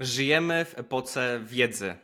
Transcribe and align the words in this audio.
Żyjemy 0.00 0.64
w 0.64 0.78
epoce 0.78 1.40
wiedzy. 1.44 1.98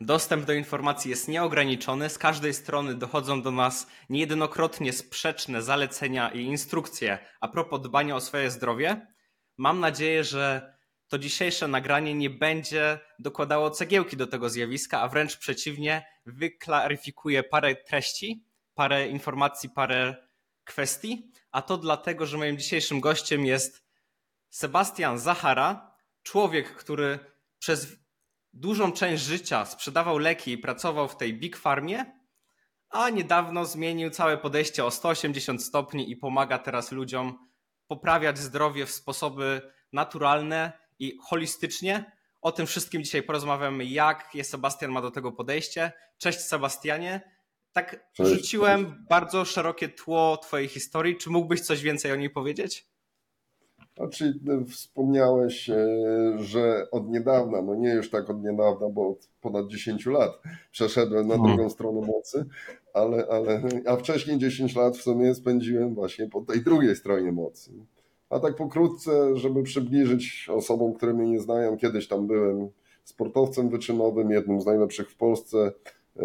Dostęp 0.00 0.44
do 0.44 0.52
informacji 0.52 1.10
jest 1.10 1.28
nieograniczony, 1.28 2.10
z 2.10 2.18
każdej 2.18 2.54
strony 2.54 2.94
dochodzą 2.94 3.42
do 3.42 3.50
nas 3.50 3.86
niejednokrotnie 4.08 4.92
sprzeczne 4.92 5.62
zalecenia 5.62 6.30
i 6.30 6.40
instrukcje 6.40 7.18
a 7.40 7.48
propos 7.48 7.80
dbania 7.82 8.16
o 8.16 8.20
swoje 8.20 8.50
zdrowie. 8.50 9.06
Mam 9.56 9.80
nadzieję, 9.80 10.24
że 10.24 10.74
to 11.08 11.18
dzisiejsze 11.18 11.68
nagranie 11.68 12.14
nie 12.14 12.30
będzie 12.30 12.98
dokładało 13.18 13.70
cegiełki 13.70 14.16
do 14.16 14.26
tego 14.26 14.50
zjawiska, 14.50 15.00
a 15.00 15.08
wręcz 15.08 15.36
przeciwnie, 15.36 16.06
wyklaryfikuje 16.26 17.42
parę 17.42 17.76
treści, 17.76 18.44
parę 18.74 19.08
informacji, 19.08 19.70
parę 19.70 20.16
kwestii. 20.64 21.30
A 21.50 21.62
to 21.62 21.76
dlatego, 21.76 22.26
że 22.26 22.38
moim 22.38 22.58
dzisiejszym 22.58 23.00
gościem 23.00 23.46
jest 23.46 23.84
Sebastian 24.50 25.18
Zachara, 25.18 25.96
człowiek, 26.22 26.74
który 26.76 27.29
przez 27.60 27.96
dużą 28.52 28.92
część 28.92 29.22
życia 29.22 29.64
sprzedawał 29.64 30.18
leki 30.18 30.52
i 30.52 30.58
pracował 30.58 31.08
w 31.08 31.16
tej 31.16 31.34
Big 31.34 31.56
Farmie, 31.56 32.20
a 32.90 33.10
niedawno 33.10 33.64
zmienił 33.64 34.10
całe 34.10 34.38
podejście 34.38 34.84
o 34.84 34.90
180 34.90 35.64
stopni 35.64 36.10
i 36.10 36.16
pomaga 36.16 36.58
teraz 36.58 36.92
ludziom 36.92 37.50
poprawiać 37.86 38.38
zdrowie 38.38 38.86
w 38.86 38.90
sposoby 38.90 39.72
naturalne 39.92 40.72
i 40.98 41.18
holistycznie. 41.22 42.12
O 42.40 42.52
tym 42.52 42.66
wszystkim 42.66 43.04
dzisiaj 43.04 43.22
porozmawiamy, 43.22 43.84
jak 43.84 44.32
Sebastian 44.42 44.90
ma 44.90 45.02
do 45.02 45.10
tego 45.10 45.32
podejście. 45.32 45.92
Cześć 46.18 46.40
Sebastianie. 46.40 47.20
Tak 47.72 48.12
cześć, 48.12 48.30
rzuciłem 48.30 49.06
bardzo 49.10 49.44
szerokie 49.44 49.88
tło 49.88 50.36
twojej 50.36 50.68
historii. 50.68 51.16
Czy 51.16 51.30
mógłbyś 51.30 51.60
coś 51.60 51.82
więcej 51.82 52.12
o 52.12 52.16
niej 52.16 52.30
powiedzieć? 52.30 52.89
Znaczy, 54.00 54.34
wspomniałeś, 54.68 55.70
e, 55.70 55.76
że 56.38 56.90
od 56.90 57.08
niedawna, 57.08 57.62
no 57.62 57.74
nie 57.74 57.94
już 57.94 58.10
tak 58.10 58.30
od 58.30 58.42
niedawna, 58.42 58.88
bo 58.88 59.08
od 59.08 59.28
ponad 59.40 59.66
10 59.66 60.06
lat 60.06 60.30
przeszedłem 60.72 61.28
na 61.28 61.34
mhm. 61.34 61.56
drugą 61.56 61.70
stronę 61.70 62.00
mocy, 62.06 62.44
ale, 62.94 63.26
ale 63.30 63.62
a 63.86 63.96
wcześniej 63.96 64.38
10 64.38 64.76
lat 64.76 64.96
w 64.96 65.02
sumie 65.02 65.34
spędziłem 65.34 65.94
właśnie 65.94 66.28
po 66.28 66.40
tej 66.40 66.62
drugiej 66.62 66.96
stronie 66.96 67.32
mocy. 67.32 67.70
A 68.30 68.40
tak 68.40 68.56
pokrótce, 68.56 69.36
żeby 69.36 69.62
przybliżyć 69.62 70.48
osobom, 70.52 70.94
które 70.94 71.14
mnie 71.14 71.30
nie 71.30 71.40
znają, 71.40 71.76
kiedyś 71.76 72.08
tam 72.08 72.26
byłem 72.26 72.68
sportowcem 73.04 73.68
wyczynowym, 73.68 74.30
jednym 74.30 74.60
z 74.60 74.66
najlepszych 74.66 75.10
w 75.10 75.16
Polsce, 75.16 75.72
e, 76.16 76.22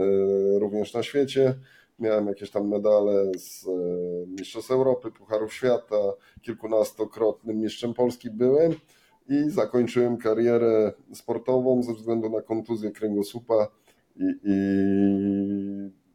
również 0.59 0.93
na 0.93 1.03
świecie. 1.03 1.55
Miałem 1.99 2.27
jakieś 2.27 2.51
tam 2.51 2.67
medale 2.67 3.31
z 3.37 3.67
e, 3.67 3.71
Mistrzostw 4.27 4.71
Europy, 4.71 5.11
Pucharów 5.11 5.53
Świata, 5.53 6.13
kilkunastokrotnym 6.41 7.57
mistrzem 7.57 7.93
Polski 7.93 8.29
byłem 8.29 8.71
i 9.29 9.49
zakończyłem 9.49 10.17
karierę 10.17 10.93
sportową 11.13 11.83
ze 11.83 11.93
względu 11.93 12.29
na 12.29 12.41
kontuzję 12.41 12.91
kręgosłupa 12.91 13.67
i, 14.15 14.23
i 14.43 14.55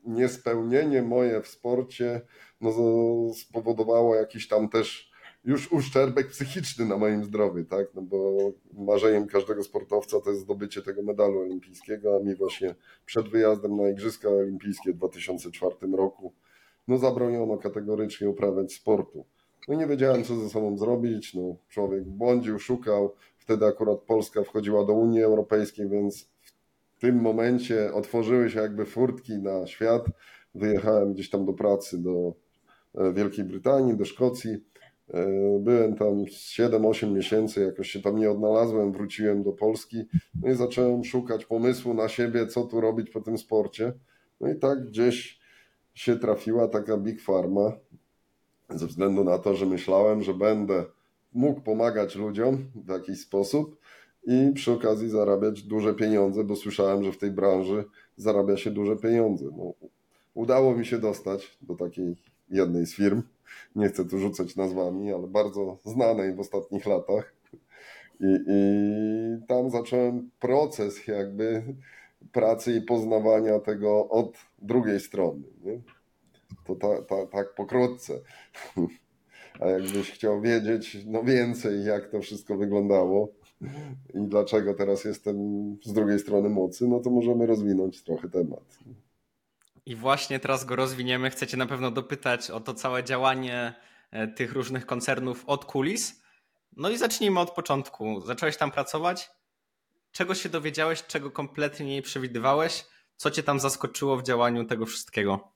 niespełnienie 0.05 1.03
moje 1.03 1.43
w 1.43 1.49
sporcie 1.49 2.21
no, 2.61 2.73
spowodowało 3.35 4.15
jakiś 4.15 4.49
tam 4.49 4.69
też 4.69 5.10
już 5.45 5.73
uszczerbek 5.73 6.29
psychiczny 6.29 6.87
na 6.87 6.97
moim 6.97 7.25
zdrowiu, 7.25 7.65
tak? 7.65 7.87
No 7.95 8.03
bo 8.03 8.37
marzeniem 8.73 9.27
każdego 9.27 9.63
sportowca 9.63 10.21
to 10.21 10.31
jest 10.31 10.43
zdobycie 10.43 10.83
tego 10.83 11.03
medalu 11.03 11.41
olimpijskiego, 11.41 12.17
a 12.17 12.25
mi 12.25 12.35
właśnie 12.35 12.75
przed 13.07 13.29
wyjazdem 13.29 13.77
na 13.77 13.89
Igrzyska 13.89 14.29
Olimpijskie 14.29 14.93
w 14.93 14.97
2004 14.97 15.77
roku 15.97 16.33
no 16.89 16.99
zabroniono 16.99 17.57
kategorycznie 17.57 18.29
uprawiać 18.29 18.73
sportu. 18.73 19.25
No 19.69 19.75
nie 19.75 19.87
wiedziałem, 19.87 20.25
co 20.25 20.37
ze 20.37 20.49
sobą 20.49 20.79
zrobić, 20.79 21.35
no 21.35 21.57
człowiek 21.69 22.05
błądził, 22.05 22.59
szukał, 22.59 23.15
wtedy 23.39 23.67
akurat 23.67 23.99
Polska 23.99 24.43
wchodziła 24.43 24.85
do 24.85 24.93
Unii 24.93 25.23
Europejskiej, 25.23 25.89
więc 25.89 26.29
w 26.97 27.01
tym 27.01 27.21
momencie 27.21 27.93
otworzyły 27.95 28.51
się 28.51 28.61
jakby 28.61 28.87
furtki 28.87 29.39
na 29.39 29.67
świat. 29.67 30.07
Wyjechałem 30.55 31.13
gdzieś 31.13 31.31
tam 31.31 31.47
do 31.47 31.53
pracy 31.53 32.03
do 32.03 32.35
e, 32.95 33.13
Wielkiej 33.13 33.45
Brytanii, 33.45 33.97
do 33.97 34.05
Szkocji 34.05 34.65
byłem 35.61 35.97
tam 35.97 36.25
7-8 36.25 37.13
miesięcy, 37.13 37.61
jakoś 37.61 37.91
się 37.91 38.03
tam 38.03 38.19
nie 38.19 38.31
odnalazłem, 38.31 38.93
wróciłem 38.93 39.43
do 39.43 39.53
Polski, 39.53 40.05
no 40.43 40.51
i 40.51 40.55
zacząłem 40.55 41.05
szukać 41.05 41.47
pomysłu 41.47 41.95
na 41.95 42.09
siebie, 42.09 42.47
co 42.47 42.65
tu 42.65 42.81
robić 42.81 43.11
po 43.11 43.21
tym 43.21 43.39
sporcie. 43.39 43.93
No 44.41 44.49
i 44.49 44.57
tak 44.57 44.87
gdzieś 44.87 45.41
się 45.95 46.19
trafiła 46.19 46.69
taka 46.69 46.97
Big 46.97 47.23
Pharma, 47.23 47.73
ze 48.71 48.87
względu 48.87 49.25
na 49.25 49.39
to, 49.39 49.55
że 49.55 49.67
myślałem, 49.67 50.23
że 50.23 50.35
będę 50.35 50.85
mógł 51.33 51.61
pomagać 51.61 52.17
ludziom 52.17 52.71
w 52.75 52.89
jakiś 52.89 53.21
sposób 53.21 53.77
i 54.27 54.53
przy 54.55 54.73
okazji 54.73 55.09
zarabiać 55.09 55.63
duże 55.63 55.95
pieniądze, 55.95 56.45
bo 56.45 56.57
słyszałem, 56.57 57.05
że 57.05 57.13
w 57.13 57.19
tej 57.19 57.31
branży 57.31 57.85
zarabia 58.17 58.57
się 58.57 58.71
duże 58.71 58.97
pieniądze. 58.97 59.45
No, 59.57 59.73
udało 60.35 60.77
mi 60.77 60.87
się 60.87 60.99
dostać 60.99 61.59
do 61.63 61.75
takiej 61.75 62.17
jednej 62.51 62.87
z 62.87 62.95
firm 62.95 63.23
nie 63.77 63.89
chcę 63.89 64.05
tu 64.05 64.19
rzucać 64.19 64.57
nazwami, 64.57 65.13
ale 65.13 65.27
bardzo 65.27 65.79
znanej 65.85 66.35
w 66.35 66.41
ostatnich 66.41 66.87
latach. 66.87 67.35
I, 68.21 68.39
i 68.47 69.47
tam 69.47 69.71
zacząłem 69.71 70.31
proces 70.41 71.07
jakby 71.07 71.63
pracy 72.33 72.73
i 72.73 72.83
poznawania 72.83 73.59
tego 73.59 74.09
od 74.09 74.37
drugiej 74.63 75.01
strony. 75.01 75.43
Nie? 75.65 75.81
To 76.65 76.75
ta, 76.75 77.03
ta, 77.03 77.27
tak 77.27 77.55
pokrótce. 77.55 78.21
A 79.61 79.67
jakbyś 79.67 80.11
chciał 80.11 80.41
wiedzieć 80.41 80.99
no 81.07 81.23
więcej, 81.23 81.85
jak 81.85 82.09
to 82.09 82.21
wszystko 82.21 82.57
wyglądało 82.57 83.29
i 84.15 84.21
dlaczego 84.29 84.75
teraz 84.75 85.05
jestem 85.05 85.37
z 85.85 85.93
drugiej 85.93 86.19
strony 86.19 86.49
mocy, 86.49 86.89
no 86.89 87.01
to 87.01 87.11
możemy 87.11 87.47
rozwinąć 87.47 88.03
trochę 88.03 88.29
temat. 88.29 88.79
I 89.91 89.97
właśnie 89.97 90.41
teraz 90.41 90.65
go 90.65 90.77
rozwiniemy. 90.77 91.31
Chcecie 91.31 91.57
na 91.57 91.67
pewno 91.67 91.91
dopytać 91.91 92.51
o 92.51 92.61
to 92.61 92.75
całe 92.75 93.05
działanie 93.05 93.75
e, 94.11 94.29
tych 94.29 94.53
różnych 94.53 94.87
koncernów 94.87 95.45
od 95.47 95.65
kulis. 95.65 96.23
No 96.77 96.91
i 96.91 96.99
zacznijmy 96.99 97.41
od 97.41 97.51
początku. 97.51 98.21
Zacząłeś 98.21 98.57
tam 98.57 98.71
pracować. 98.71 99.31
Czego 100.13 100.35
się 100.35 100.49
dowiedziałeś, 100.49 101.03
czego 101.03 101.31
kompletnie 101.31 101.87
nie 101.87 102.03
przewidywałeś? 102.03 102.87
Co 103.17 103.31
cię 103.31 103.43
tam 103.43 103.61
zaskoczyło 103.61 104.17
w 104.17 104.23
działaniu 104.23 104.65
tego 104.65 104.87
wszystkiego? 104.87 105.49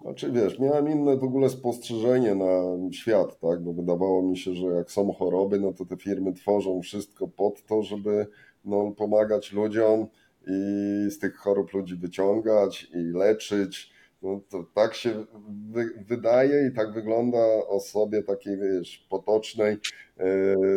Znaczy 0.00 0.32
wiesz, 0.32 0.58
miałem 0.58 0.88
inne 0.88 1.16
w 1.16 1.24
ogóle 1.24 1.50
spostrzeżenie 1.50 2.34
na 2.34 2.62
świat, 2.92 3.40
tak? 3.40 3.62
Bo 3.62 3.72
wydawało 3.72 4.22
mi 4.22 4.38
się, 4.38 4.54
że 4.54 4.66
jak 4.66 4.90
są 4.90 5.12
choroby, 5.12 5.60
no 5.60 5.72
to 5.72 5.84
te 5.84 5.96
firmy 5.96 6.32
tworzą 6.32 6.82
wszystko 6.82 7.28
pod 7.28 7.62
to, 7.62 7.82
żeby 7.82 8.26
no, 8.64 8.92
pomagać 8.96 9.52
ludziom 9.52 10.06
i 10.46 11.10
z 11.10 11.18
tych 11.18 11.36
chorób 11.36 11.72
ludzi 11.72 11.96
wyciągać 11.96 12.90
i 12.94 12.98
leczyć. 12.98 13.96
No 14.22 14.40
to 14.48 14.64
tak 14.74 14.94
się 14.94 15.24
wy, 15.70 16.04
wydaje 16.08 16.68
i 16.68 16.74
tak 16.74 16.92
wygląda 16.92 17.38
osobie 17.68 18.22
takiej, 18.22 18.58
wiesz, 18.58 19.06
potocznej 19.10 19.72
e, 19.72 19.78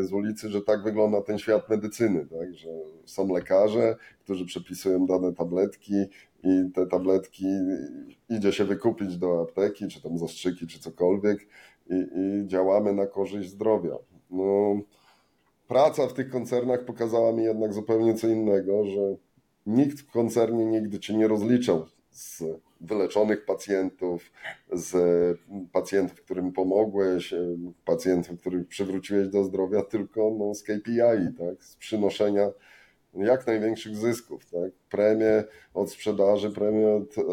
z 0.03 0.13
ulicy, 0.13 0.49
że 0.49 0.61
tak 0.61 0.83
wygląda 0.83 1.21
ten 1.21 1.37
świat 1.37 1.69
medycyny, 1.69 2.25
tak? 2.25 2.53
że 2.53 2.69
są 3.05 3.33
lekarze, 3.33 3.95
którzy 4.23 4.45
przepisują 4.45 5.05
dane 5.05 5.33
tabletki 5.33 5.93
i 6.43 6.71
te 6.75 6.87
tabletki 6.87 7.45
idzie 8.29 8.51
się 8.51 8.65
wykupić 8.65 9.17
do 9.17 9.41
apteki, 9.41 9.87
czy 9.87 10.01
tam 10.01 10.17
zastrzyki, 10.17 10.67
czy 10.67 10.79
cokolwiek 10.79 11.47
i, 11.89 12.07
i 12.15 12.47
działamy 12.47 12.93
na 12.93 13.07
korzyść 13.07 13.49
zdrowia. 13.49 13.95
No, 14.29 14.79
praca 15.67 16.07
w 16.07 16.13
tych 16.13 16.29
koncernach 16.29 16.85
pokazała 16.85 17.31
mi 17.31 17.43
jednak 17.43 17.73
zupełnie 17.73 18.13
co 18.13 18.27
innego, 18.27 18.85
że 18.85 19.15
nikt 19.65 19.99
w 19.99 20.11
koncernie 20.11 20.65
nigdy 20.65 20.99
cię 20.99 21.13
nie 21.13 21.27
rozliczał 21.27 21.85
z 22.11 22.43
wyleczonych 22.81 23.45
pacjentów, 23.45 24.31
z 24.73 24.93
pacjentów, 25.71 26.21
którym 26.21 26.51
pomogłeś, 26.51 27.33
pacjentów, 27.85 28.39
których 28.39 28.67
przywróciłeś 28.67 29.27
do 29.27 29.43
zdrowia, 29.43 29.83
tylko 29.83 30.35
no, 30.39 30.55
z 30.55 30.63
KPI, 30.63 31.37
tak? 31.37 31.63
z 31.63 31.75
przynoszenia 31.75 32.49
jak 33.13 33.47
największych 33.47 33.95
zysków. 33.95 34.45
Tak? 34.45 34.71
Premie 34.89 35.43
od 35.73 35.91
sprzedaży, 35.91 36.51
premie, 36.51 36.95
od, 36.95 37.17
e, 37.17 37.23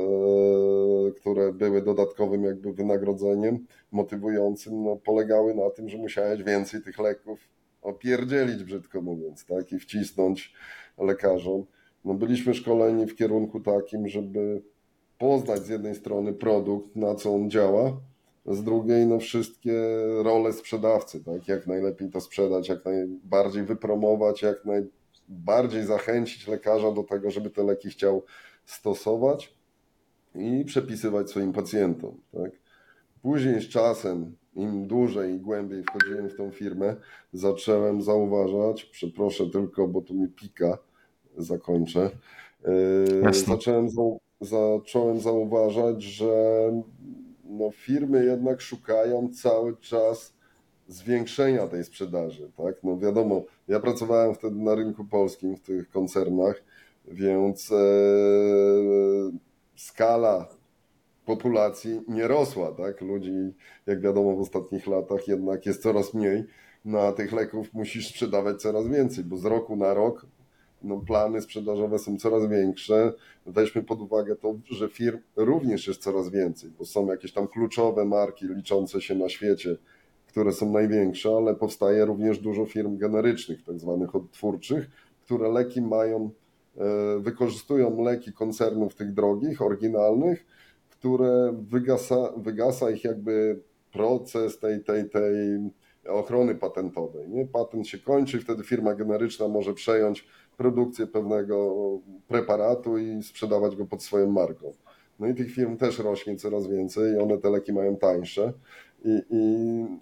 które 1.21 1.53
były 1.53 1.83
dodatkowym 1.83 2.45
jakby 2.45 2.73
wynagrodzeniem 2.73 3.67
motywującym, 3.93 4.85
no, 4.85 4.97
polegały 4.97 5.55
na 5.55 5.71
tym, 5.71 5.89
że 5.89 5.99
musiałeś 5.99 6.43
więcej 6.43 6.83
tych 6.83 6.99
leków 6.99 7.49
opierdzielić, 7.83 8.65
brzydko 8.65 9.03
mówiąc, 9.03 9.45
tak? 9.45 9.73
i 9.73 9.79
wcisnąć 9.79 10.55
lekarzom 10.99 11.67
no 12.07 12.15
byliśmy 12.15 12.55
szkoleni 12.55 13.07
w 13.07 13.17
kierunku 13.17 13.61
takim, 13.61 14.09
żeby 14.09 14.63
poznać 15.19 15.67
z 15.67 15.69
jednej 15.69 15.95
strony 15.95 16.33
produkt, 16.33 16.97
na 16.97 17.15
co 17.15 17.35
on 17.35 17.51
działa, 17.51 18.01
z 18.47 18.63
drugiej 18.63 19.07
no 19.07 19.19
wszystkie 19.19 19.73
role 20.23 20.53
sprzedawcy, 20.53 21.25
tak? 21.25 21.49
jak 21.49 21.67
najlepiej 21.67 22.11
to 22.11 22.21
sprzedać, 22.21 22.69
jak 22.69 22.85
najbardziej 22.85 23.63
wypromować, 23.63 24.43
jak 24.43 24.65
najbardziej 24.65 25.85
zachęcić 25.85 26.49
lekarza 26.49 26.93
do 26.93 27.03
tego, 27.03 27.31
żeby 27.31 27.51
te 27.51 27.63
leki 27.63 27.89
chciał 27.89 28.23
stosować 28.65 29.55
i 30.35 30.65
przepisywać 30.65 31.31
swoim 31.31 31.53
pacjentom. 31.53 32.21
Tak? 32.33 32.51
Później 33.23 33.61
z 33.61 33.69
czasem 33.69 34.37
im 34.55 34.87
dłużej 34.87 35.35
i 35.35 35.41
głębiej 35.41 35.83
wchodziłem 35.85 36.29
w 36.29 36.37
tą 36.37 36.51
firmę, 36.51 36.97
zacząłem 37.33 38.03
zauważać, 38.03 38.85
przeproszę 38.85 39.51
tylko, 39.51 39.89
bo 39.89 40.01
tu 40.01 40.15
mi 40.15 40.29
pika, 40.29 40.79
zakończę. 41.37 42.11
Jasne. 43.23 43.55
Zacząłem, 43.55 43.89
zacząłem 44.41 45.21
zauważać, 45.21 46.03
że 46.03 46.33
no, 47.45 47.71
firmy 47.71 48.25
jednak 48.25 48.61
szukają 48.61 49.29
cały 49.29 49.77
czas 49.77 50.37
zwiększenia 50.89 51.67
tej 51.67 51.85
sprzedaży, 51.85 52.51
tak? 52.57 52.75
No 52.85 52.99
wiadomo, 52.99 53.43
ja 53.69 53.81
pracowałem 53.81 54.35
wtedy 54.35 54.57
na 54.57 54.75
rynku 54.75 55.05
polskim 55.05 55.57
w 55.57 55.61
tych 55.61 55.91
koncernach, 55.91 56.63
więc 57.09 57.73
e, 57.73 57.77
skala 59.77 60.49
populacji 61.25 62.01
nie 62.09 62.29
rosła, 62.29 62.73
tak? 62.73 63.01
Ludzi, 63.01 63.33
jak 63.87 64.01
wiadomo, 64.01 64.37
w 64.37 64.41
ostatnich 64.41 64.87
latach 64.87 65.29
jednak 65.29 65.67
jest 65.67 65.83
coraz 65.83 66.15
mniej, 66.15 66.45
no 66.85 67.01
a 67.01 67.13
tych 67.13 67.33
leków 67.33 67.75
musisz 67.75 68.09
sprzedawać 68.09 68.63
coraz 68.63 68.89
więcej, 68.89 69.25
bo 69.25 69.37
z 69.37 69.45
roku 69.45 69.77
na 69.77 69.95
rok 69.95 70.27
no, 70.87 70.97
plany 71.01 71.43
sprzedażowe 71.43 71.99
są 71.99 72.17
coraz 72.19 72.49
większe. 72.49 73.13
Weźmy 73.47 73.83
pod 73.83 74.01
uwagę 74.01 74.37
to, 74.37 74.55
że 74.71 74.89
firm 74.89 75.19
również 75.37 75.87
jest 75.87 76.03
coraz 76.03 76.31
więcej, 76.31 76.71
bo 76.79 76.85
są 76.85 77.07
jakieś 77.07 77.33
tam 77.33 77.49
kluczowe 77.49 78.05
marki 78.05 78.47
liczące 78.49 79.01
się 79.01 79.15
na 79.15 79.29
świecie, 79.29 79.77
które 80.27 80.53
są 80.53 80.73
największe, 80.73 81.31
ale 81.37 81.55
powstaje 81.55 82.05
również 82.05 82.39
dużo 82.39 82.67
firm 82.67 82.99
generycznych, 82.99 83.65
tak 83.65 83.81
zwanych 83.81 84.15
odtwórczych, 84.15 84.91
które 85.25 85.49
leki 85.49 85.83
mają, 85.83 86.31
e, 86.77 87.19
wykorzystują 87.21 88.03
leki 88.03 88.33
koncernów 88.33 88.95
tych 88.95 89.15
drogich, 89.15 89.63
oryginalnych, 89.63 90.47
które 90.91 91.55
wygasa, 91.69 92.33
wygasa 92.37 92.91
ich 92.91 93.05
jakby 93.05 93.61
proces 93.93 94.59
tej, 94.59 94.85
tej, 94.85 95.11
tej 95.11 95.35
ochrony 96.09 96.55
patentowej. 96.55 97.29
Nie? 97.29 97.47
Patent 97.47 97.89
się 97.89 97.99
kończy, 97.99 98.41
wtedy 98.41 98.65
firma 98.65 98.95
generyczna 98.95 99.49
może 99.49 99.75
przejąć 99.75 100.29
produkcję 100.57 101.07
pewnego 101.07 101.75
preparatu 102.29 102.99
i 102.99 103.23
sprzedawać 103.23 103.77
go 103.77 103.87
pod 103.87 104.03
swoją 104.03 104.31
marką. 104.31 104.73
No 105.19 105.29
i 105.29 105.35
tych 105.35 105.53
firm 105.53 105.77
też 105.77 105.99
rośnie 105.99 106.37
coraz 106.37 106.67
więcej, 106.67 107.19
one 107.19 107.39
te 107.39 107.51
leki 107.51 107.73
mają 107.73 107.97
tańsze 107.97 108.53
i, 109.05 109.23
i 109.31 109.41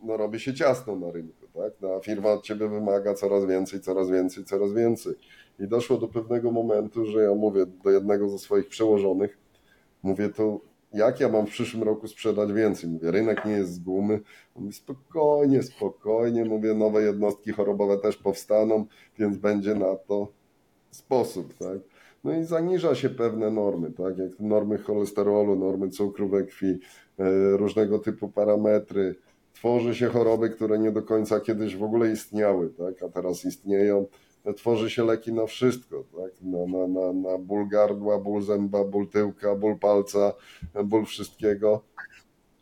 no 0.03 0.17
robi 0.17 0.41
się 0.41 0.55
ciasno 0.55 0.97
na 0.97 1.11
rynku. 1.11 1.47
Tak? 1.55 1.73
No, 1.81 1.95
a 1.95 2.01
firma 2.01 2.33
od 2.33 2.43
ciebie 2.43 2.69
wymaga 2.69 3.15
coraz 3.15 3.47
więcej, 3.47 3.81
coraz 3.81 4.11
więcej, 4.11 4.45
coraz 4.45 4.73
więcej. 4.73 5.15
I 5.61 5.69
doszło 5.69 5.99
do 5.99 6.09
pewnego 6.09 6.51
momentu, 6.51 7.07
że 7.07 7.23
ja 7.23 7.35
mówię 7.35 7.67
do 7.67 7.91
jednego 7.91 8.29
ze 8.29 8.39
swoich 8.39 8.69
przełożonych, 8.69 9.39
mówię 10.03 10.29
to 10.29 10.61
jak 10.95 11.21
ja 11.21 11.29
mam 11.29 11.47
w 11.47 11.51
przyszłym 11.51 11.83
roku 11.83 12.09
sprzedać 12.09 12.53
więcej? 12.53 12.91
Mówię, 12.91 13.11
rynek 13.11 13.45
nie 13.45 13.53
jest 13.53 13.73
z 13.73 13.79
gumy. 13.79 14.21
Mówię, 14.57 14.73
spokojnie, 14.73 15.63
spokojnie. 15.63 16.45
Mówię, 16.45 16.75
nowe 16.75 17.03
jednostki 17.03 17.53
chorobowe 17.53 17.99
też 17.99 18.17
powstaną, 18.17 18.87
więc 19.19 19.37
będzie 19.37 19.75
na 19.75 19.97
to 19.97 20.29
sposób, 20.91 21.55
tak? 21.59 21.79
No 22.25 22.33
i 22.37 22.45
zaniża 22.45 22.95
się 22.95 23.11
pewne 23.11 23.51
normy, 23.51 23.93
tak? 23.93 24.19
Jak 24.19 24.41
normy 24.41 24.79
cholesterolu, 24.79 25.57
normy 25.57 25.89
cukru 25.89 26.29
we 26.29 26.43
krwi, 26.45 26.79
e, 27.19 27.57
różnego 27.57 27.99
typu 27.99 28.29
parametry. 28.29 29.15
Tworzy 29.53 29.95
się 29.95 30.07
choroby, 30.07 30.51
które 30.51 30.79
nie 30.79 30.93
do 30.93 31.03
końca 31.03 31.41
kiedyś 31.41 31.77
w 31.77 31.83
ogóle 31.83 32.13
istniały, 32.13 32.69
tak? 32.69 33.03
A 33.03 33.09
teraz 33.09 33.45
istnieją 33.45 34.07
tworzy 34.53 34.91
się 34.91 35.05
leki 35.05 35.33
na 35.33 35.47
wszystko, 35.47 36.05
tak? 36.17 36.33
na, 36.43 36.67
na, 36.67 36.87
na, 36.87 37.13
na 37.13 37.39
ból 37.39 37.69
gardła, 37.69 38.19
ból 38.19 38.43
zęba, 38.43 38.85
ból 38.85 39.09
tyłka, 39.09 39.55
ból 39.55 39.79
palca, 39.79 40.33
ból 40.85 41.05
wszystkiego. 41.05 41.83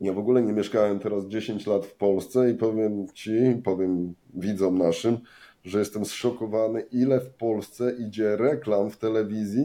Ja 0.03 0.13
w 0.13 0.19
ogóle 0.19 0.43
nie 0.43 0.53
mieszkałem 0.53 0.99
teraz 0.99 1.27
10 1.27 1.67
lat 1.67 1.87
w 1.87 1.95
Polsce 1.95 2.51
i 2.51 2.55
powiem 2.55 3.07
Ci, 3.15 3.33
powiem 3.65 4.15
widzom 4.35 4.79
naszym, 4.79 5.19
że 5.65 5.79
jestem 5.79 6.05
zszokowany, 6.05 6.81
ile 6.81 7.21
w 7.21 7.31
Polsce 7.31 7.93
idzie 7.99 8.37
reklam 8.37 8.91
w 8.91 8.97
telewizji 8.97 9.63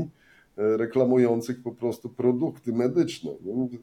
e, 0.58 0.78
reklamujących 0.78 1.64
po 1.64 1.72
prostu 1.72 2.10
produkty 2.10 2.74
medyczne. 2.74 3.32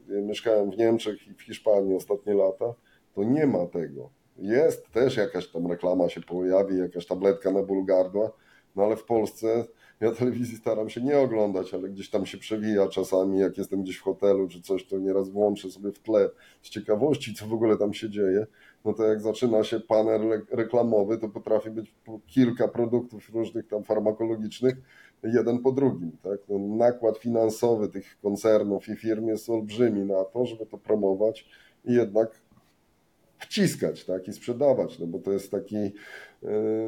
Ja 0.09 0.21
mieszkałem 0.21 0.71
w 0.71 0.77
Niemczech 0.77 1.27
i 1.27 1.33
w 1.33 1.41
Hiszpanii 1.41 1.95
ostatnie 1.95 2.33
lata, 2.33 2.73
to 3.15 3.23
nie 3.23 3.47
ma 3.47 3.65
tego. 3.65 4.09
Jest 4.35 4.91
też 4.91 5.17
jakaś 5.17 5.47
tam 5.47 5.67
reklama 5.67 6.09
się 6.09 6.21
pojawi, 6.21 6.77
jakaś 6.77 7.05
tabletka 7.05 7.51
na 7.51 7.63
ból 7.63 7.85
gardła, 7.85 8.31
no 8.75 8.83
ale 8.83 8.95
w 8.95 9.03
Polsce 9.03 9.65
ja 10.01 10.11
telewizji 10.11 10.57
staram 10.57 10.89
się 10.89 11.01
nie 11.01 11.19
oglądać, 11.19 11.73
ale 11.73 11.89
gdzieś 11.89 12.09
tam 12.09 12.25
się 12.25 12.37
przewija 12.37 12.87
czasami, 12.87 13.39
jak 13.39 13.57
jestem 13.57 13.83
gdzieś 13.83 13.97
w 13.97 14.01
hotelu 14.01 14.47
czy 14.47 14.61
coś, 14.61 14.85
to 14.87 14.97
nieraz 14.97 15.29
włączę 15.29 15.71
sobie 15.71 15.91
w 15.91 15.99
tle 15.99 16.29
z 16.61 16.69
ciekawości, 16.69 17.35
co 17.35 17.47
w 17.47 17.53
ogóle 17.53 17.77
tam 17.77 17.93
się 17.93 18.09
dzieje. 18.09 18.47
No 18.85 18.93
to 18.93 19.03
jak 19.03 19.21
zaczyna 19.21 19.63
się 19.63 19.79
panel 19.79 20.45
reklamowy, 20.51 21.17
to 21.17 21.29
potrafi 21.29 21.69
być 21.69 21.93
kilka 22.27 22.67
produktów 22.67 23.29
różnych 23.33 23.67
tam 23.67 23.83
farmakologicznych, 23.83 24.75
jeden 25.23 25.59
po 25.59 25.71
drugim. 25.71 26.11
Tak? 26.23 26.39
No, 26.49 26.59
nakład 26.59 27.17
finansowy 27.17 27.87
tych 27.87 28.17
koncernów 28.21 28.89
i 28.89 28.95
firm 28.95 29.27
jest 29.27 29.49
olbrzymi 29.49 30.05
na 30.05 30.23
to, 30.23 30.45
żeby 30.45 30.65
to 30.65 30.77
promować 30.77 31.45
i 31.85 31.93
jednak 31.93 32.41
wciskać 33.49 34.05
tak, 34.05 34.27
i 34.27 34.33
sprzedawać, 34.33 34.99
no 34.99 35.07
bo 35.07 35.19
to 35.19 35.31
jest 35.31 35.51
taki 35.51 35.77
e, 35.77 35.91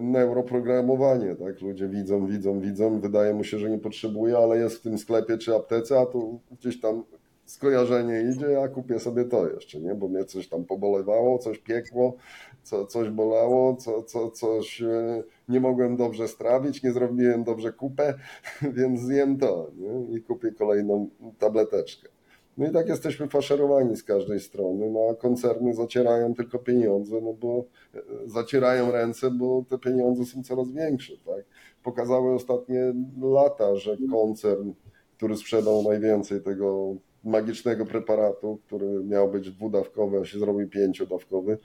neuroprogramowanie, 0.01 1.35
tak? 1.35 1.61
Ludzie 1.61 1.87
widzą, 1.87 2.27
widzą, 2.27 2.59
widzą, 2.59 2.99
wydaje 2.99 3.33
mu 3.33 3.43
się, 3.43 3.59
że 3.59 3.69
nie 3.69 3.79
potrzebuje, 3.79 4.37
ale 4.37 4.57
jest 4.57 4.77
w 4.77 4.81
tym 4.81 4.97
sklepie 4.97 5.37
czy 5.37 5.55
aptece, 5.55 5.99
a 5.99 6.05
tu 6.05 6.39
gdzieś 6.59 6.79
tam 6.79 7.03
skojarzenie 7.45 8.21
idzie, 8.31 8.45
ja 8.45 8.67
kupię 8.67 8.99
sobie 8.99 9.25
to 9.25 9.49
jeszcze, 9.49 9.79
nie? 9.79 9.95
Bo 9.95 10.07
mnie 10.07 10.25
coś 10.25 10.47
tam 10.47 10.65
pobolewało, 10.65 11.37
coś 11.37 11.59
piekło, 11.59 12.15
co, 12.63 12.85
coś 12.85 13.09
bolało, 13.09 13.75
co, 13.75 14.03
co, 14.03 14.31
coś 14.31 14.81
e, 14.81 15.23
nie 15.49 15.59
mogłem 15.59 15.97
dobrze 15.97 16.27
strawić, 16.27 16.83
nie 16.83 16.91
zrobiłem 16.91 17.43
dobrze 17.43 17.73
kupę, 17.73 18.13
więc 18.77 18.99
zjem 18.99 19.37
to 19.37 19.71
nie? 19.77 20.17
i 20.17 20.21
kupię 20.21 20.51
kolejną 20.51 21.09
tableteczkę. 21.39 22.16
No 22.57 22.67
i 22.67 22.71
tak 22.71 22.87
jesteśmy 22.87 23.27
faszerowani 23.27 23.95
z 23.95 24.03
każdej 24.03 24.39
strony, 24.39 24.89
no 24.89 24.99
a 25.11 25.15
koncerny 25.15 25.73
zacierają 25.73 26.33
tylko 26.33 26.59
pieniądze, 26.59 27.21
no 27.21 27.33
bo 27.33 27.65
e, 27.95 27.99
zacierają 28.25 28.91
ręce, 28.91 29.31
bo 29.31 29.63
te 29.69 29.77
pieniądze 29.77 30.25
są 30.25 30.43
coraz 30.43 30.71
większe, 30.71 31.13
tak. 31.25 31.45
Pokazały 31.83 32.33
ostatnie 32.33 32.93
lata, 33.21 33.75
że 33.75 33.97
koncern, 34.11 34.71
który 35.17 35.37
sprzedał 35.37 35.83
najwięcej 35.83 36.41
tego 36.41 36.95
magicznego 37.23 37.85
preparatu, 37.85 38.59
który 38.65 39.03
miał 39.03 39.31
być 39.31 39.51
dwudawkowy, 39.51 40.19
a 40.19 40.25
się 40.25 40.39
zrobił 40.39 40.69
pięciodawkowy 40.69 41.57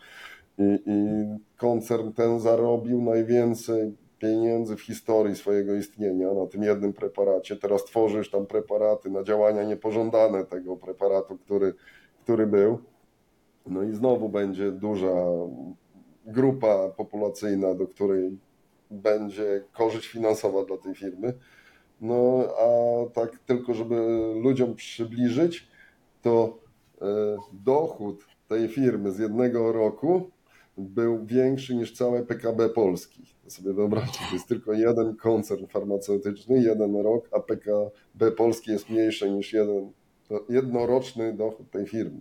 i, 0.58 0.78
i 0.86 1.26
koncern 1.56 2.12
ten 2.12 2.40
zarobił 2.40 3.02
najwięcej 3.02 3.92
pieniędzy 4.22 4.76
w 4.76 4.80
historii 4.80 5.36
swojego 5.36 5.74
istnienia 5.74 6.32
na 6.32 6.46
tym 6.46 6.62
jednym 6.62 6.92
preparacie. 6.92 7.56
Teraz 7.56 7.84
tworzysz 7.84 8.30
tam 8.30 8.46
preparaty 8.46 9.10
na 9.10 9.22
działania 9.22 9.62
niepożądane 9.64 10.44
tego 10.44 10.76
preparatu, 10.76 11.38
który, 11.38 11.74
który 12.22 12.46
był. 12.46 12.78
No 13.66 13.82
i 13.82 13.92
znowu 13.92 14.28
będzie 14.28 14.72
duża 14.72 15.14
grupa 16.26 16.88
populacyjna, 16.88 17.74
do 17.74 17.86
której 17.86 18.38
będzie 18.90 19.64
korzyść 19.72 20.08
finansowa 20.08 20.64
dla 20.64 20.76
tej 20.76 20.94
firmy. 20.94 21.32
No 22.00 22.44
a 22.58 22.68
tak 23.10 23.38
tylko, 23.46 23.74
żeby 23.74 23.94
ludziom 24.42 24.74
przybliżyć, 24.74 25.68
to 26.22 26.58
e, 27.00 27.06
dochód 27.52 28.24
tej 28.48 28.68
firmy 28.68 29.12
z 29.12 29.18
jednego 29.18 29.72
roku 29.72 30.30
był 30.78 31.26
większy 31.26 31.74
niż 31.74 31.92
całe 31.92 32.22
PKB 32.22 32.68
Polski. 32.68 33.22
Sobie 33.46 33.72
wyobraźcie, 33.72 34.18
to 34.28 34.34
jest 34.34 34.48
tylko 34.48 34.72
jeden 34.72 35.16
koncern 35.16 35.66
farmaceutyczny, 35.66 36.62
jeden 36.62 36.96
rok, 36.96 37.28
a 37.32 37.40
PKB 37.40 38.32
Polski 38.36 38.70
jest 38.70 38.90
mniejsze 38.90 39.30
niż 39.30 39.52
jeden 39.52 39.92
jednoroczny 40.48 41.32
dochód 41.32 41.70
tej 41.70 41.86
firmy. 41.86 42.20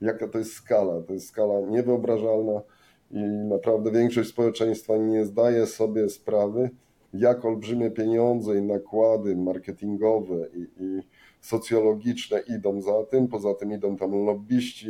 Jaka 0.00 0.28
to 0.28 0.38
jest 0.38 0.52
skala? 0.52 1.02
To 1.02 1.12
jest 1.12 1.28
skala 1.28 1.60
niewyobrażalna 1.60 2.62
i 3.10 3.20
naprawdę 3.48 3.90
większość 3.90 4.28
społeczeństwa 4.28 4.96
nie 4.96 5.24
zdaje 5.24 5.66
sobie 5.66 6.08
sprawy, 6.08 6.70
jak 7.14 7.44
olbrzymie 7.44 7.90
pieniądze 7.90 8.58
i 8.58 8.62
nakłady 8.62 9.36
marketingowe 9.36 10.48
i, 10.54 10.60
i 10.60 11.00
socjologiczne 11.40 12.40
idą 12.40 12.82
za 12.82 13.04
tym. 13.10 13.28
Poza 13.28 13.54
tym 13.54 13.72
idą 13.72 13.96
tam 13.96 14.24
lobbyści, 14.26 14.88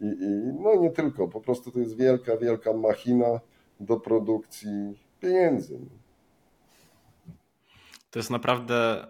i, 0.00 0.04
I, 0.06 0.52
no 0.62 0.74
nie 0.74 0.90
tylko, 0.90 1.28
po 1.28 1.40
prostu 1.40 1.70
to 1.70 1.78
jest 1.78 1.96
wielka, 1.96 2.36
wielka 2.36 2.72
machina 2.72 3.40
do 3.80 4.00
produkcji 4.00 4.98
pieniędzy. 5.20 5.78
To 8.10 8.18
jest 8.18 8.30
naprawdę 8.30 9.06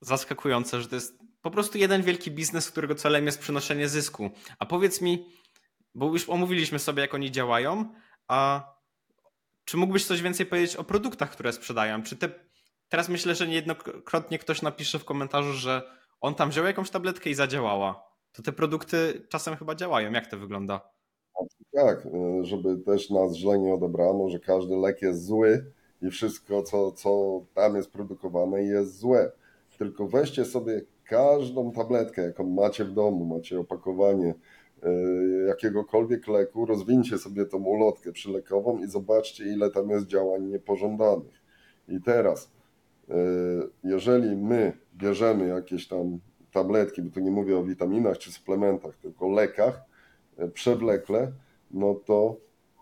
zaskakujące, 0.00 0.80
że 0.80 0.88
to 0.88 0.94
jest 0.94 1.18
po 1.42 1.50
prostu 1.50 1.78
jeden 1.78 2.02
wielki 2.02 2.30
biznes, 2.30 2.70
którego 2.70 2.94
celem 2.94 3.26
jest 3.26 3.38
przynoszenie 3.38 3.88
zysku. 3.88 4.30
A 4.58 4.66
powiedz 4.66 5.00
mi, 5.00 5.26
bo 5.94 6.06
już 6.06 6.28
omówiliśmy 6.28 6.78
sobie, 6.78 7.02
jak 7.02 7.14
oni 7.14 7.30
działają, 7.30 7.94
a 8.28 8.70
czy 9.64 9.76
mógłbyś 9.76 10.06
coś 10.06 10.22
więcej 10.22 10.46
powiedzieć 10.46 10.76
o 10.76 10.84
produktach, 10.84 11.30
które 11.30 11.52
sprzedają? 11.52 12.02
Czy 12.02 12.16
te, 12.16 12.28
teraz 12.88 13.08
myślę, 13.08 13.34
że 13.34 13.48
niejednokrotnie 13.48 14.38
ktoś 14.38 14.62
napisze 14.62 14.98
w 14.98 15.04
komentarzu, 15.04 15.52
że 15.52 15.82
on 16.20 16.34
tam 16.34 16.50
wziął 16.50 16.64
jakąś 16.64 16.90
tabletkę 16.90 17.30
i 17.30 17.34
zadziałała 17.34 18.15
to 18.36 18.42
te 18.42 18.52
produkty 18.52 19.22
czasem 19.28 19.56
chyba 19.56 19.74
działają. 19.74 20.12
Jak 20.12 20.26
to 20.26 20.38
wygląda? 20.38 20.96
tak, 21.72 22.06
e, 22.06 22.44
żeby 22.44 22.76
też 22.78 23.10
nas 23.10 23.34
źle 23.36 23.58
nie 23.58 23.74
odebrano, 23.74 24.28
że 24.28 24.38
każdy 24.38 24.76
lek 24.76 25.02
jest 25.02 25.24
zły 25.24 25.64
i 26.02 26.10
wszystko, 26.10 26.62
co, 26.62 26.92
co 26.92 27.40
tam 27.54 27.76
jest 27.76 27.90
produkowane, 27.90 28.62
jest 28.62 28.98
złe. 28.98 29.32
Tylko 29.78 30.08
weźcie 30.08 30.44
sobie 30.44 30.82
każdą 31.04 31.72
tabletkę, 31.72 32.22
jaką 32.22 32.44
macie 32.44 32.84
w 32.84 32.92
domu, 32.92 33.24
macie 33.24 33.60
opakowanie 33.60 34.34
e, 34.82 34.90
jakiegokolwiek 35.48 36.28
leku, 36.28 36.66
rozwincie 36.66 37.18
sobie 37.18 37.44
tą 37.46 37.58
ulotkę 37.58 38.12
przylekową 38.12 38.78
i 38.78 38.86
zobaczcie, 38.86 39.44
ile 39.44 39.70
tam 39.70 39.90
jest 39.90 40.06
działań 40.06 40.44
niepożądanych. 40.44 41.42
I 41.88 42.00
teraz, 42.00 42.50
e, 43.08 43.14
jeżeli 43.84 44.36
my 44.36 44.72
bierzemy 44.94 45.48
jakieś 45.48 45.88
tam 45.88 46.18
tabletki, 46.56 47.02
bo 47.02 47.10
tu 47.10 47.20
nie 47.20 47.30
mówię 47.30 47.58
o 47.58 47.64
witaminach 47.64 48.18
czy 48.18 48.32
suplementach, 48.32 48.96
tylko 48.96 49.28
lekach, 49.28 49.82
e, 50.38 50.48
przewlekle, 50.48 51.32
no 51.70 51.94
to 51.94 52.36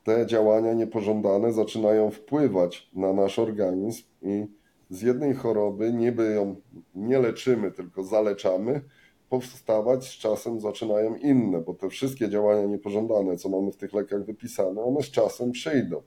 te 0.04 0.26
działania 0.26 0.73
niepożądane 0.73 1.52
zaczynają 1.52 2.11
wpływać 2.11 2.90
na 2.93 3.12
nasz 3.12 3.38
organizm 3.38 4.02
i 4.23 4.47
z 4.90 5.02
jednej 5.02 5.35
choroby 5.35 5.93
niby 5.93 6.25
ją 6.25 6.57
nie 6.95 7.19
leczymy, 7.19 7.71
tylko 7.71 8.02
zaleczamy, 8.02 8.81
powstawać 9.28 10.04
z 10.04 10.12
czasem 10.19 10.61
zaczynają 10.61 11.16
inne, 11.16 11.61
bo 11.61 11.75
te 11.75 11.88
wszystkie 11.88 12.28
działania 12.28 12.66
niepożądane, 12.66 13.37
co 13.37 13.49
mamy 13.49 13.73
w 13.73 13.76
tych 13.76 13.93
lekach 13.93 14.25
wypisane, 14.25 14.83
one 14.83 15.02
z 15.02 15.11
czasem 15.11 15.52
przyjdą. 15.52 16.02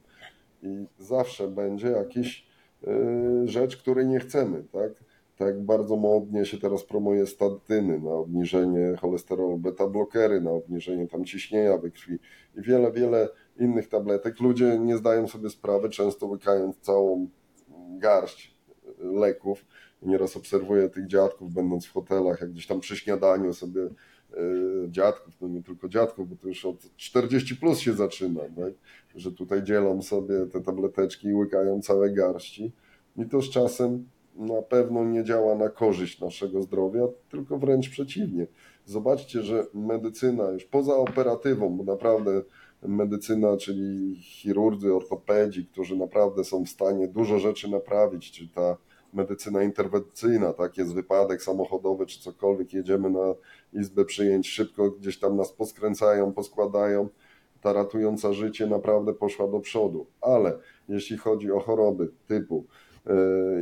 I 0.64 0.86
zawsze 1.00 1.48
będzie 1.48 1.88
jakiś 1.88 2.48
yy, 2.82 3.48
rzecz, 3.48 3.78
której 3.78 4.08
nie 4.08 4.20
chcemy, 4.20 4.64
tak? 4.72 5.07
Tak 5.38 5.62
bardzo 5.62 5.96
modnie 5.96 6.46
się 6.46 6.58
teraz 6.58 6.84
promuje 6.84 7.27
statyny 7.27 8.00
na 8.00 8.12
obniżenie 8.12 8.96
cholesterolu, 9.01 9.58
beta-blokery 9.58 10.41
na 10.41 10.51
obniżenie 10.51 11.08
tam 11.08 11.25
ciśnienia 11.25 11.77
we 11.77 11.91
krwi 11.91 12.20
i 12.56 12.62
wiele, 12.62 12.91
wiele 12.91 13.29
innych 13.60 13.89
tabletek. 13.89 14.39
Ludzie 14.39 14.79
nie 14.79 14.98
zdają 14.98 15.27
sobie 15.27 15.50
sprawy, 15.50 15.89
często 15.89 16.25
łykając 16.25 16.77
całą 16.77 17.27
garść 17.89 18.58
leków. 19.00 19.65
Nieraz 20.01 20.38
obserwuję 20.38 20.89
tych 20.89 21.08
dziadków, 21.08 21.53
będąc 21.53 21.86
w 21.86 21.91
hotelach, 21.91 22.41
jak 22.41 22.51
gdzieś 22.51 22.67
tam 22.67 22.79
przy 22.79 22.98
śniadaniu 22.98 23.53
sobie 23.53 23.82
e, 23.84 23.89
dziadków, 24.89 25.34
no 25.41 25.48
nie 25.48 25.63
tylko 25.63 25.89
dziadków, 25.89 26.29
bo 26.29 26.36
to 26.36 26.48
już 26.48 26.65
od 26.65 26.96
40 26.96 27.56
plus 27.56 27.79
się 27.79 27.94
zaczyna, 27.94 28.41
tak? 28.41 28.74
że 29.15 29.32
tutaj 29.32 29.63
dzielą 29.63 30.01
sobie 30.01 30.46
te 30.46 30.62
tableteczki 30.62 31.27
i 31.27 31.34
łykają 31.34 31.82
całe 31.82 32.10
garści. 32.10 32.72
I 33.17 33.25
to 33.25 33.41
z 33.41 33.50
czasem 33.50 34.08
na 34.38 34.62
pewno 34.62 35.03
nie 35.03 35.24
działa 35.24 35.56
na 35.56 35.70
korzyść 35.70 36.20
naszego 36.20 36.62
zdrowia, 36.62 37.03
tylko 37.29 37.58
wręcz 37.58 37.89
przeciwnie. 37.89 38.48
Zobaczcie, 38.86 39.41
że 39.41 39.65
medycyna 39.74 40.50
już 40.50 40.65
poza 40.65 40.96
operatywą, 40.96 41.77
bo 41.77 41.84
naprawdę 41.84 42.41
medycyna, 42.82 43.58
czyli 43.58 44.15
chirurdzy, 44.15 44.96
ortopedzi, 44.96 45.65
którzy 45.65 45.98
naprawdę 45.98 46.44
są 46.44 46.65
w 46.65 46.70
stanie 46.70 47.08
dużo 47.08 47.39
rzeczy 47.39 47.70
naprawić, 47.70 48.32
czy 48.32 48.50
ta 48.50 48.77
medycyna 49.13 49.63
interwencyjna, 49.63 50.53
tak, 50.53 50.77
jest 50.77 50.94
wypadek 50.94 51.44
samochodowy 51.44 52.06
czy 52.06 52.22
cokolwiek, 52.22 52.74
jedziemy 52.74 53.10
na 53.10 53.36
izbę 53.74 54.06
przyjęć, 54.06 54.50
szybko 54.50 54.91
gdzieś 54.91 55.20
tam 55.20 55.36
nas 55.36 55.51
poskręcają, 55.51 56.34
poskładają, 56.34 57.10
ta 57.62 57.74
ratująca 57.74 58.34
życie 58.34 58.67
naprawdę 58.67 59.13
poszła 59.13 59.48
do 59.48 59.60
przodu. 59.60 60.06
Ale 60.22 60.60
jeśli 60.89 61.17
chodzi 61.17 61.51
o 61.51 61.60
choroby 61.60 62.12
typu 62.27 62.65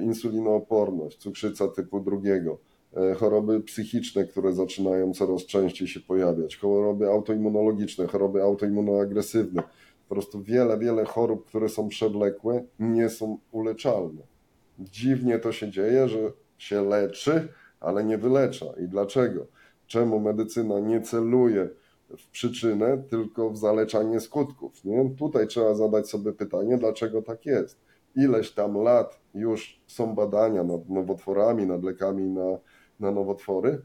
insulinooporność, 0.03 1.17
cukrzyca 1.17 1.67
typu 1.67 1.99
drugiego, 1.99 2.57
e, 2.97 3.13
choroby 3.13 3.61
psychiczne, 3.61 4.25
które 4.25 4.53
zaczynają 4.53 5.13
coraz 5.13 5.45
częściej 5.45 5.87
się 5.87 5.99
pojawiać, 5.99 6.57
choroby 6.57 7.07
autoimmunologiczne, 7.07 8.07
choroby 8.07 8.41
autoimmunoagresywne, 8.41 9.63
po 10.09 10.15
prostu 10.15 10.41
wiele, 10.41 10.79
wiele 10.79 11.05
chorób, 11.05 11.45
które 11.45 11.69
są 11.69 11.87
przewlekłe, 11.87 12.63
nie 12.79 13.09
są 13.09 13.37
uleczalne 13.51 14.35
dziwnie 14.79 15.39
to 15.39 15.51
się 15.51 15.71
dzieje, 15.71 16.09
że 16.09 16.31
się 16.57 16.81
leczy, 16.89 17.47
ale 17.79 18.03
nie 18.03 18.17
wylecza. 18.17 18.65
I 18.85 18.87
dlaczego? 18.87 19.47
Czemu 19.87 20.19
medycyna 20.19 20.79
nie 20.79 21.01
celuje 21.01 21.69
w 22.17 22.27
przyczynę, 22.27 23.03
tylko 23.09 23.49
w 23.49 23.57
zaleczanie 23.57 24.19
skutków? 24.19 24.85
Nie? 24.85 25.09
Tutaj 25.17 25.47
trzeba 25.47 25.75
zadać 25.75 26.09
sobie 26.09 26.33
pytanie, 26.33 26.77
dlaczego 26.77 27.21
tak 27.21 27.45
jest. 27.45 27.79
Ileś 28.15 28.51
tam 28.51 28.77
lat 28.77 29.19
już 29.33 29.81
są 29.87 30.15
badania 30.15 30.63
nad 30.63 30.89
nowotworami, 30.89 31.65
nad 31.65 31.83
lekami 31.83 32.23
na, 32.23 32.59
na 32.99 33.11
nowotwory, 33.11 33.81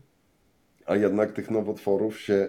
a 0.87 0.97
jednak 0.97 1.33
tych 1.33 1.51
nowotworów 1.51 2.21
się 2.21 2.49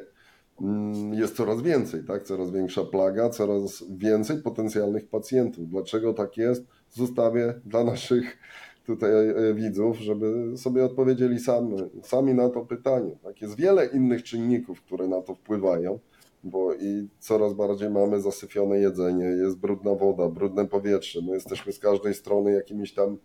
mm, 0.62 1.14
jest 1.14 1.36
coraz 1.36 1.62
więcej, 1.62 2.04
tak? 2.04 2.24
coraz 2.24 2.52
większa 2.52 2.84
plaga, 2.84 3.30
coraz 3.30 3.84
więcej 3.98 4.42
potencjalnych 4.42 5.10
pacjentów. 5.10 5.70
Dlaczego 5.70 6.14
tak 6.14 6.38
jest? 6.38 6.66
zostawię 6.94 7.54
dla 7.66 7.84
naszych 7.84 8.38
tutaj 8.86 9.12
e, 9.30 9.54
widzów, 9.54 9.98
żeby 9.98 10.58
sobie 10.58 10.86
odpowiedzieli 10.86 11.40
sami, 11.40 11.78
sami 12.04 12.34
na 12.34 12.50
to 12.50 12.66
pytanie. 12.66 13.12
Tak, 13.24 13.42
jest 13.42 13.56
wiele 13.56 13.86
innych 13.86 14.24
czynników, 14.24 14.82
które 14.82 15.08
na 15.08 15.22
to 15.22 15.36
wpływają, 15.36 16.00
bo 16.43 16.74
i 16.74 17.07
coraz 17.19 17.53
bardziej 17.53 17.89
mamy 17.89 18.21
zasyfione 18.21 18.79
jedzenie, 18.79 19.25
jest 19.25 19.57
brudna 19.57 19.95
woda, 19.95 20.29
brudne 20.29 20.67
powietrze. 20.67 21.21
My 21.21 21.33
jesteśmy 21.33 21.74
z 21.74 21.79
każdej 21.79 22.13
strony 22.13 22.51
jakimiś 22.51 22.93
tam 22.93 23.17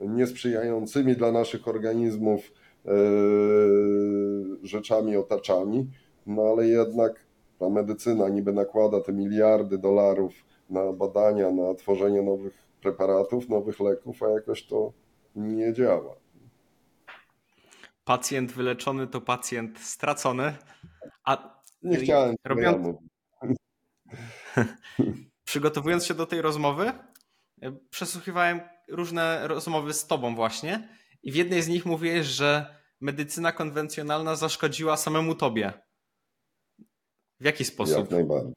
niesprzyjającymi 0.00 1.16
dla 1.16 1.32
naszych 1.32 1.68
organizmów 1.68 2.40
e, 2.86 2.90
rzeczami 4.62 5.16
otaczani, 5.16 5.90
no 6.26 6.42
ale 6.42 6.68
jednak 6.68 7.26
ta 7.58 7.68
medycyna 7.68 8.28
niby 8.28 8.52
nakłada 8.52 9.00
te 9.00 9.12
miliardy 9.12 9.78
dolarów 9.78 10.32
na 10.70 10.92
badania, 10.92 11.50
na 11.50 11.74
tworzenie 11.74 12.22
nowych 12.22 12.68
preparatów, 12.80 13.48
nowych 13.48 13.80
leków, 13.80 14.22
a 14.22 14.28
jakoś 14.28 14.66
to 14.66 14.92
nie 15.36 15.72
działa. 15.72 16.14
Pacjent 18.04 18.52
wyleczony 18.52 19.06
to 19.06 19.20
pacjent 19.20 19.78
stracony. 19.78 20.54
A 21.24 21.57
nie 21.82 21.96
chciałem 21.96 22.36
robiąc... 22.44 22.96
Przygotowując 25.44 26.04
się 26.06 26.14
do 26.14 26.26
tej 26.26 26.42
rozmowy, 26.42 26.92
przesłuchiwałem 27.90 28.60
różne 28.88 29.48
rozmowy 29.48 29.94
z 29.94 30.06
tobą 30.06 30.34
właśnie 30.34 30.88
i 31.22 31.32
w 31.32 31.36
jednej 31.36 31.62
z 31.62 31.68
nich 31.68 31.86
mówiłeś, 31.86 32.26
że 32.26 32.78
medycyna 33.00 33.52
konwencjonalna 33.52 34.36
zaszkodziła 34.36 34.96
samemu 34.96 35.34
tobie. 35.34 35.72
W 37.40 37.44
jaki 37.44 37.64
sposób? 37.64 37.98
Jak 37.98 38.10
najbardziej. 38.10 38.54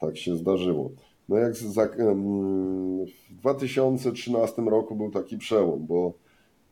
Tak 0.00 0.16
się 0.16 0.36
zdarzyło. 0.36 0.90
No 1.28 1.36
jak 1.36 1.54
w 1.54 1.74
2013 3.30 4.62
roku 4.62 4.96
był 4.96 5.10
taki 5.10 5.38
przełom, 5.38 5.86
bo 5.86 6.12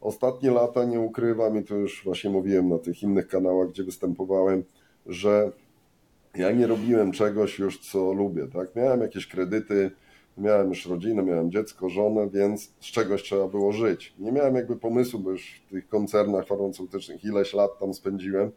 ostatnie 0.01 0.51
lata 0.51 0.85
nie 0.85 1.01
ukrywam 1.01 1.61
i 1.61 1.65
to 1.65 1.75
już 1.75 2.05
właśnie 2.05 2.31
mówiłem 2.31 2.69
na 2.69 2.79
tych 2.79 3.03
innych 3.03 3.29
kanałach, 3.29 3.69
gdzie 3.69 3.85
występowałem, 3.85 4.65
że 5.07 5.53
ja 6.35 6.51
nie 6.51 6.67
robiłem 6.67 7.13
czegoś 7.13 7.59
już, 7.59 7.91
co 7.91 8.13
lubię, 8.13 8.47
tak? 8.53 8.77
Miałem 8.77 9.01
jakieś 9.01 9.27
kredyty, 9.27 9.91
miałem 10.39 10.69
już 10.69 10.87
rodzinę, 10.87 11.23
miałem 11.23 11.51
dziecko, 11.51 11.89
żonę, 11.89 12.29
więc 12.33 12.73
z 12.81 12.87
czegoś 12.87 13.23
trzeba 13.23 13.49
było 13.49 13.73
żyć. 13.73 14.15
Nie 14.19 14.33
miałem 14.33 14.55
jakby 14.55 14.77
pomysłu, 14.77 15.21
bo 15.21 15.31
już 15.31 15.63
w 15.67 15.71
tych 15.71 15.89
koncernach 15.89 16.47
farmaceutycznych 16.47 17.25
ileś 17.25 17.55
lat 17.55 17.79
tam 17.79 17.95
spędziłem, 17.95 18.51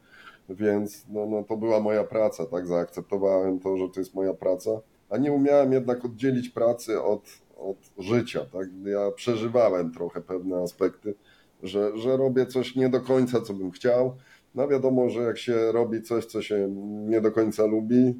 więc 0.49 1.05
no, 1.09 1.25
no 1.25 1.43
to 1.43 1.57
była 1.57 1.79
moja 1.79 2.03
praca, 2.03 2.45
tak? 2.45 2.67
Zaakceptowałem 2.67 3.59
to, 3.59 3.77
że 3.77 3.89
to 3.89 3.99
jest 3.99 4.13
moja 4.13 4.33
praca 4.33 4.71
a 5.09 5.17
nie 5.17 5.31
umiałem 5.31 5.73
jednak 5.73 6.05
oddzielić 6.05 6.49
pracy 6.49 7.01
od, 7.01 7.21
od 7.57 7.77
życia. 7.97 8.45
Tak? 8.53 8.67
Ja 8.85 9.11
przeżywałem 9.11 9.91
trochę 9.91 10.21
pewne 10.21 10.57
aspekty, 10.57 11.15
że, 11.63 11.97
że 11.97 12.17
robię 12.17 12.45
coś 12.45 12.75
nie 12.75 12.89
do 12.89 13.01
końca, 13.01 13.41
co 13.41 13.53
bym 13.53 13.71
chciał. 13.71 14.15
No 14.57 14.67
wiadomo, 14.67 15.09
że 15.09 15.21
jak 15.21 15.37
się 15.37 15.71
robi 15.71 16.01
coś, 16.01 16.25
co 16.25 16.41
się 16.41 16.67
nie 17.07 17.21
do 17.21 17.31
końca 17.31 17.65
lubi, 17.65 18.19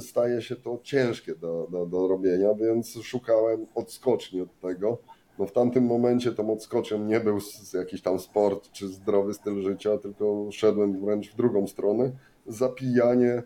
staje 0.00 0.42
się 0.42 0.56
to 0.56 0.78
ciężkie 0.82 1.34
do, 1.34 1.66
do, 1.70 1.86
do 1.86 2.08
robienia, 2.08 2.54
więc 2.54 2.98
szukałem 3.02 3.66
odskoczni 3.74 4.40
od 4.40 4.60
tego. 4.60 4.98
No 5.38 5.46
w 5.46 5.52
tamtym 5.52 5.84
momencie 5.84 6.32
tą 6.32 6.52
odskocznią 6.52 7.04
nie 7.04 7.20
był 7.20 7.38
jakiś 7.74 8.02
tam 8.02 8.18
sport 8.18 8.70
czy 8.70 8.88
zdrowy 8.88 9.34
styl 9.34 9.62
życia, 9.62 9.98
tylko 9.98 10.48
szedłem 10.50 11.00
wręcz 11.00 11.32
w 11.32 11.36
drugą 11.36 11.66
stronę. 11.66 12.10
Zapijanie 12.46 13.42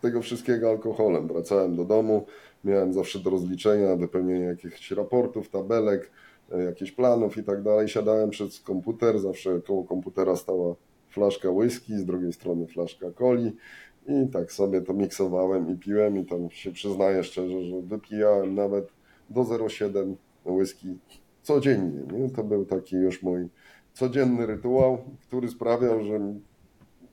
tego 0.00 0.22
wszystkiego 0.22 0.70
alkoholem. 0.70 1.28
Wracałem 1.28 1.76
do 1.76 1.84
domu, 1.84 2.26
miałem 2.64 2.92
zawsze 2.92 3.18
do 3.18 3.30
rozliczenia, 3.30 3.96
wypełnienia 3.96 4.46
jakichś 4.46 4.90
raportów, 4.90 5.48
tabelek, 5.48 6.10
e, 6.52 6.64
jakichś 6.64 6.92
planów 6.92 7.36
i 7.36 7.44
tak 7.44 7.62
dalej. 7.62 7.88
Siadałem 7.88 8.30
przed 8.30 8.60
komputer, 8.60 9.18
zawsze 9.18 9.60
koło 9.60 9.84
komputera 9.84 10.36
stała 10.36 10.74
flaszka 11.14 11.50
whisky, 11.50 11.98
z 11.98 12.04
drugiej 12.04 12.32
strony 12.32 12.66
flaszka 12.66 13.06
coli 13.18 13.56
i 14.08 14.28
tak 14.32 14.52
sobie 14.52 14.80
to 14.80 14.94
miksowałem 14.94 15.70
i 15.70 15.76
piłem 15.76 16.18
i 16.18 16.24
tam 16.24 16.50
się 16.50 16.72
przyznaję 16.72 17.24
szczerze, 17.24 17.62
że 17.62 17.82
wypijałem 17.82 18.54
nawet 18.54 18.88
do 19.30 19.40
0,7 19.40 20.14
whisky 20.46 20.98
codziennie. 21.42 22.18
Nie? 22.18 22.30
To 22.30 22.44
był 22.44 22.64
taki 22.64 22.96
już 22.96 23.22
mój 23.22 23.48
codzienny 23.92 24.46
rytuał, 24.46 24.98
który 25.28 25.48
sprawiał, 25.48 26.04
że 26.04 26.20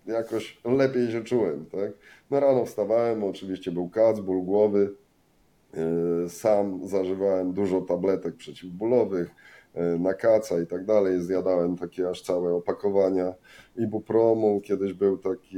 jakoś 0.06 0.62
lepiej 0.66 1.12
się 1.12 1.24
czułem, 1.24 1.66
tak? 1.66 1.92
No 2.32 2.40
rano 2.40 2.66
wstawałem, 2.66 3.24
oczywiście 3.24 3.72
był 3.72 3.90
kac, 3.90 4.20
ból 4.20 4.44
głowy, 4.44 4.96
Yy, 5.74 6.30
sam 6.30 6.88
zażywałem 6.88 7.54
dużo 7.54 7.82
tabletek 7.82 8.36
przeciwbólowych, 8.36 9.30
na 10.00 10.14
kaca 10.14 10.62
i 10.62 10.68
tak 10.68 10.86
dalej. 10.86 11.22
Zjadałem 11.22 11.78
takie 11.78 12.10
aż 12.10 12.22
całe 12.22 12.54
opakowania 12.54 13.34
ibupromu. 13.78 14.62
Kiedyś 14.62 14.94
był 14.94 15.18
taki 15.18 15.58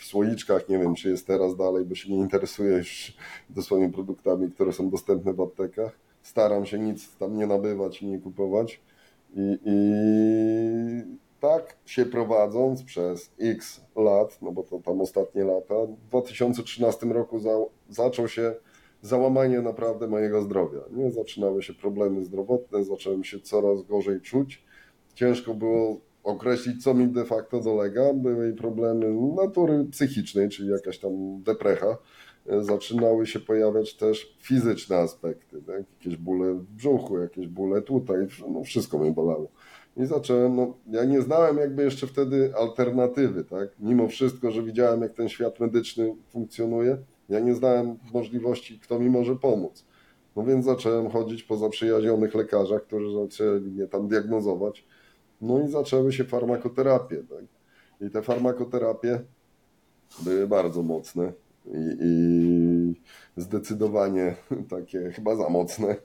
w 0.00 0.04
słoiczkach, 0.04 0.68
nie 0.68 0.78
wiem 0.78 0.94
czy 0.94 1.10
jest 1.10 1.26
teraz 1.26 1.56
dalej, 1.56 1.84
bo 1.84 1.94
się 1.94 2.12
nie 2.12 2.18
interesuję 2.18 2.76
już 2.76 3.16
dosłownie 3.50 3.88
produktami, 3.88 4.50
które 4.50 4.72
są 4.72 4.90
dostępne 4.90 5.34
w 5.34 5.40
aptekach. 5.40 5.98
Staram 6.22 6.66
się 6.66 6.78
nic 6.78 7.16
tam 7.16 7.36
nie 7.36 7.46
nabywać 7.46 8.02
i 8.02 8.06
nie 8.06 8.18
kupować. 8.18 8.80
I, 9.34 9.58
i 9.64 11.16
tak 11.40 11.76
się 11.86 12.06
prowadząc 12.06 12.82
przez 12.82 13.30
x 13.40 13.80
lat, 13.96 14.38
no 14.42 14.52
bo 14.52 14.62
to 14.62 14.78
tam 14.78 15.00
ostatnie 15.00 15.44
lata, 15.44 15.74
w 15.86 16.08
2013 16.08 17.06
roku 17.06 17.38
za, 17.38 17.50
zaczął 17.88 18.28
się 18.28 18.54
załamanie 19.06 19.60
naprawdę 19.60 20.08
mojego 20.08 20.42
zdrowia. 20.42 20.80
Nie? 20.92 21.10
Zaczynały 21.10 21.62
się 21.62 21.74
problemy 21.74 22.24
zdrowotne, 22.24 22.84
zacząłem 22.84 23.24
się 23.24 23.40
coraz 23.40 23.82
gorzej 23.82 24.20
czuć. 24.20 24.64
Ciężko 25.14 25.54
było 25.54 26.00
określić, 26.24 26.84
co 26.84 26.94
mi 26.94 27.08
de 27.08 27.24
facto 27.24 27.60
dolega. 27.60 28.14
Były 28.14 28.52
problemy 28.52 29.14
natury 29.36 29.84
psychicznej, 29.90 30.48
czyli 30.48 30.68
jakaś 30.68 30.98
tam 30.98 31.42
deprecha. 31.42 31.98
Zaczynały 32.60 33.26
się 33.26 33.40
pojawiać 33.40 33.94
też 33.94 34.36
fizyczne 34.40 34.96
aspekty, 34.96 35.62
tak? 35.62 35.84
jakieś 35.98 36.16
bóle 36.16 36.54
w 36.54 36.62
brzuchu, 36.62 37.18
jakieś 37.18 37.46
bóle 37.46 37.82
tutaj, 37.82 38.16
no 38.48 38.64
wszystko 38.64 38.98
mnie 38.98 39.10
bolało. 39.10 39.48
I 39.96 40.06
zacząłem, 40.06 40.56
no, 40.56 40.74
ja 40.90 41.04
nie 41.04 41.22
znałem 41.22 41.56
jakby 41.56 41.82
jeszcze 41.82 42.06
wtedy 42.06 42.52
alternatywy, 42.56 43.44
tak? 43.44 43.68
Mimo 43.78 44.08
wszystko, 44.08 44.50
że 44.50 44.62
widziałem, 44.62 45.02
jak 45.02 45.14
ten 45.14 45.28
świat 45.28 45.60
medyczny 45.60 46.14
funkcjonuje, 46.28 46.98
ja 47.28 47.40
nie 47.40 47.54
znałem 47.54 47.98
możliwości, 48.12 48.80
kto 48.80 48.98
mi 48.98 49.10
może 49.10 49.36
pomóc. 49.36 49.84
No 50.36 50.44
więc 50.44 50.64
zacząłem 50.64 51.10
chodzić 51.10 51.42
po 51.42 51.56
zaprzyjaźnionych 51.56 52.34
lekarzach, 52.34 52.82
którzy 52.82 53.12
zaczęli 53.12 53.70
mnie 53.70 53.86
tam 53.86 54.08
diagnozować. 54.08 54.84
No 55.40 55.64
i 55.64 55.68
zaczęły 55.68 56.12
się 56.12 56.24
farmakoterapie. 56.24 57.16
Tak? 57.16 57.44
I 58.08 58.10
te 58.10 58.22
farmakoterapie 58.22 59.20
były 60.24 60.46
bardzo 60.46 60.82
mocne 60.82 61.32
i, 61.66 61.96
i 62.00 62.94
zdecydowanie 63.36 64.36
takie 64.70 65.10
chyba 65.10 65.36
za 65.36 65.48
mocne, 65.48 65.96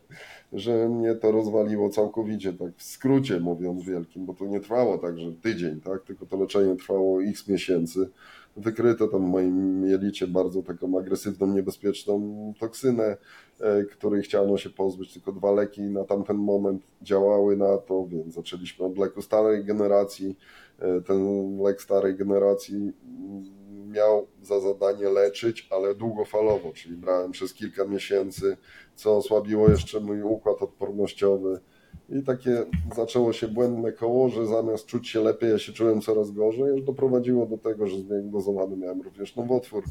że 0.54 0.90
mnie 0.90 1.16
to 1.16 1.32
rozwaliło 1.32 1.90
całkowicie, 1.90 2.54
tak 2.54 2.72
w 2.78 2.84
skrócie 2.84 3.40
mówiąc 3.40 3.84
wielkim, 3.84 4.26
bo 4.26 4.34
to 4.34 4.46
nie 4.46 4.60
trwało 4.60 4.98
tak, 4.98 5.20
że 5.20 5.32
tydzień, 5.32 5.82
tak? 5.82 6.04
tylko 6.04 6.26
to 6.26 6.38
leczenie 6.38 6.76
trwało 6.76 7.24
x 7.24 7.48
miesięcy 7.48 8.10
wykryto 8.58 9.08
tam 9.08 9.26
w 9.26 9.30
moim 9.30 9.86
jelicie 9.86 10.28
bardzo 10.28 10.64
taką 10.64 11.00
agresywną, 11.00 11.48
niebezpieczną 11.48 12.54
toksynę, 12.60 13.18
e, 13.60 13.84
której 13.84 14.22
chciano 14.22 14.58
się 14.58 14.70
pozbyć. 14.70 15.14
Tylko 15.14 15.32
dwa 15.32 15.52
leki 15.52 15.82
na 15.82 16.04
tamten 16.04 16.38
moment 16.38 16.84
działały 17.02 17.58
na 17.58 17.78
to, 17.78 18.08
więc 18.08 18.34
zaczęliśmy 18.34 18.86
od 18.86 18.98
leku 18.98 19.22
starej 19.22 19.66
generacji. 19.66 20.38
E, 20.80 21.02
ten 21.02 21.58
lek 21.64 21.82
starej 21.82 22.16
generacji 22.16 22.94
miał 23.88 24.28
za 24.42 24.60
zadanie 24.60 25.10
leczyć, 25.10 25.68
ale 25.72 25.96
długofalowo, 25.96 26.72
czyli 26.74 26.96
brałem 26.98 27.32
przez 27.32 27.54
kilka 27.54 27.86
miesięcy, 27.86 28.58
co 28.96 29.18
osłabiło 29.18 29.70
jeszcze 29.70 30.00
mój 30.00 30.22
układ 30.22 30.62
odpornościowy 30.62 31.60
i 32.12 32.24
takie 32.24 32.66
zaczęło 32.96 33.34
się 33.34 33.48
błędne 33.48 33.92
koło, 33.92 34.30
że 34.30 34.48
zamiast 34.48 34.86
czuć 34.86 35.10
się 35.10 35.22
lepiej, 35.22 35.52
ja 35.52 35.58
się 35.58 35.74
czułem 35.74 36.02
coraz 36.02 36.32
gorzej, 36.32 36.74
aż 36.74 36.82
doprowadziło 36.82 37.46
do 37.46 37.58
tego, 37.58 37.88
że 37.88 37.98
zdiagnozowany 37.98 38.78
miałem 38.78 39.02
również 39.02 39.36
nowotwór, 39.36 39.84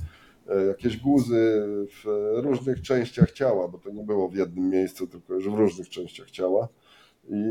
e, 0.48 0.66
jakieś 0.66 0.96
guzy 0.96 1.66
w 1.86 2.04
różnych 2.34 2.82
częściach 2.82 3.32
ciała, 3.32 3.68
bo 3.68 3.78
to 3.78 3.90
nie 3.90 4.02
było 4.02 4.28
w 4.28 4.34
jednym 4.34 4.70
miejscu, 4.70 5.06
tylko 5.06 5.34
już 5.34 5.48
w 5.48 5.54
różnych 5.54 5.88
częściach 5.88 6.30
ciała. 6.30 6.68
I 7.28 7.42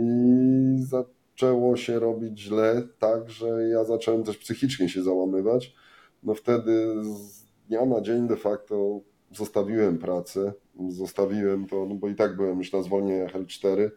zaczęło 0.78 1.78
się 1.78 2.00
robić 2.00 2.40
źle, 2.40 2.88
tak, 3.00 3.30
że 3.30 3.48
ja 3.70 3.84
zacząłem 3.84 4.24
też 4.24 4.38
psychicznie 4.38 4.90
się 4.90 5.04
załamywać. 5.04 5.76
No 6.24 6.34
wtedy 6.34 7.04
z 7.04 7.46
dnia 7.68 7.86
na 7.86 8.02
dzień 8.02 8.28
de 8.28 8.38
facto 8.38 9.00
zostawiłem 9.32 9.98
pracę, 9.98 10.54
zostawiłem 10.90 11.68
to, 11.68 11.86
no 11.86 11.96
bo 11.96 12.10
i 12.10 12.16
tak 12.16 12.36
byłem 12.36 12.58
już 12.58 12.74
na 12.74 12.82
zwolnieniach 12.82 13.34
L4, 13.34 13.90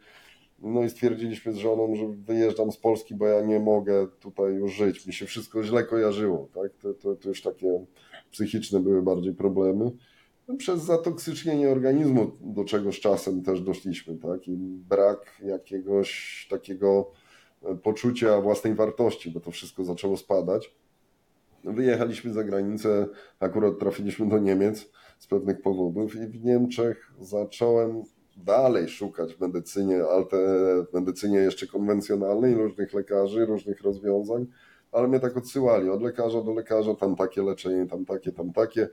no 0.62 0.82
i 0.82 0.90
stwierdziliśmy 0.90 1.52
z 1.52 1.56
żoną, 1.56 1.94
że 1.94 2.08
wyjeżdżam 2.08 2.72
z 2.72 2.76
Polski, 2.76 3.14
bo 3.14 3.26
ja 3.26 3.40
nie 3.40 3.60
mogę 3.60 4.06
tutaj 4.20 4.54
już 4.54 4.72
żyć. 4.72 5.06
Mi 5.06 5.12
się 5.12 5.26
wszystko 5.26 5.62
źle 5.62 5.84
kojarzyło, 5.84 6.48
tak? 6.54 6.72
To, 6.74 6.94
to, 6.94 7.14
to 7.14 7.28
już 7.28 7.42
takie 7.42 7.84
psychiczne 8.30 8.80
były 8.80 9.02
bardziej 9.02 9.34
problemy. 9.34 9.90
No, 10.48 10.56
przez 10.56 10.82
zatoksycznienie 10.82 11.70
organizmu, 11.70 12.30
do 12.40 12.64
czego 12.64 12.92
z 12.92 12.96
czasem 12.96 13.42
też 13.42 13.60
doszliśmy, 13.60 14.16
tak? 14.16 14.48
I 14.48 14.56
brak 14.88 15.40
jakiegoś 15.44 16.46
takiego 16.50 17.10
e, 17.62 17.74
poczucia 17.74 18.40
własnej 18.40 18.74
wartości, 18.74 19.30
bo 19.30 19.40
to 19.40 19.50
wszystko 19.50 19.84
zaczęło 19.84 20.16
spadać. 20.16 20.74
Wyjechaliśmy 21.64 22.32
za 22.32 22.44
granicę, 22.44 23.08
akurat 23.40 23.78
trafiliśmy 23.78 24.28
do 24.28 24.38
Niemiec 24.38 24.90
z 25.18 25.26
pewnych 25.26 25.62
powodów 25.62 26.14
i 26.14 26.26
w 26.26 26.44
Niemczech 26.44 27.12
zacząłem 27.20 28.02
dalej 28.36 28.88
szukać 28.88 29.34
w 29.34 29.40
medycynie, 29.40 30.04
w 30.90 30.94
medycynie 30.94 31.38
jeszcze 31.38 31.66
konwencjonalnej 31.66 32.54
różnych 32.54 32.94
lekarzy, 32.94 33.46
różnych 33.46 33.80
rozwiązań, 33.80 34.46
ale 34.92 35.08
mnie 35.08 35.20
tak 35.20 35.36
odsyłali 35.36 35.90
od 35.90 36.02
lekarza 36.02 36.42
do 36.42 36.54
lekarza, 36.54 36.94
tam 36.94 37.16
takie 37.16 37.42
leczenie, 37.42 37.86
tam 37.86 38.04
takie, 38.04 38.32
tam 38.32 38.52
takie. 38.52 38.88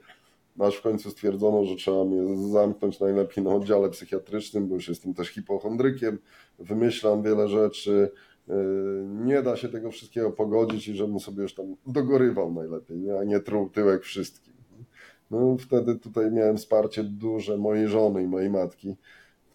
Aż 0.58 0.76
w 0.76 0.82
końcu 0.82 1.10
stwierdzono, 1.10 1.64
że 1.64 1.76
trzeba 1.76 2.04
mnie 2.04 2.48
zamknąć 2.52 3.00
najlepiej 3.00 3.44
na 3.44 3.54
oddziale 3.54 3.90
psychiatrycznym, 3.90 4.68
bo 4.68 4.74
już 4.74 4.88
jestem 4.88 5.14
też 5.14 5.28
hipochondrykiem, 5.28 6.18
wymyślam 6.58 7.22
wiele 7.22 7.48
rzeczy, 7.48 8.10
yy, 8.48 8.54
nie 9.24 9.42
da 9.42 9.56
się 9.56 9.68
tego 9.68 9.90
wszystkiego 9.90 10.30
pogodzić 10.30 10.88
i 10.88 10.94
żebym 10.94 11.20
sobie 11.20 11.42
już 11.42 11.54
tam 11.54 11.76
dogorywał 11.86 12.52
najlepiej, 12.52 12.98
nie? 12.98 13.18
a 13.18 13.24
nie 13.24 13.40
truł 13.40 13.70
tyłek 13.70 14.02
wszystkim. 14.02 14.54
No 15.30 15.56
wtedy 15.60 15.94
tutaj 15.94 16.30
miałem 16.30 16.56
wsparcie 16.56 17.04
duże 17.04 17.56
mojej 17.56 17.88
żony 17.88 18.22
i 18.22 18.26
mojej 18.26 18.50
matki, 18.50 18.96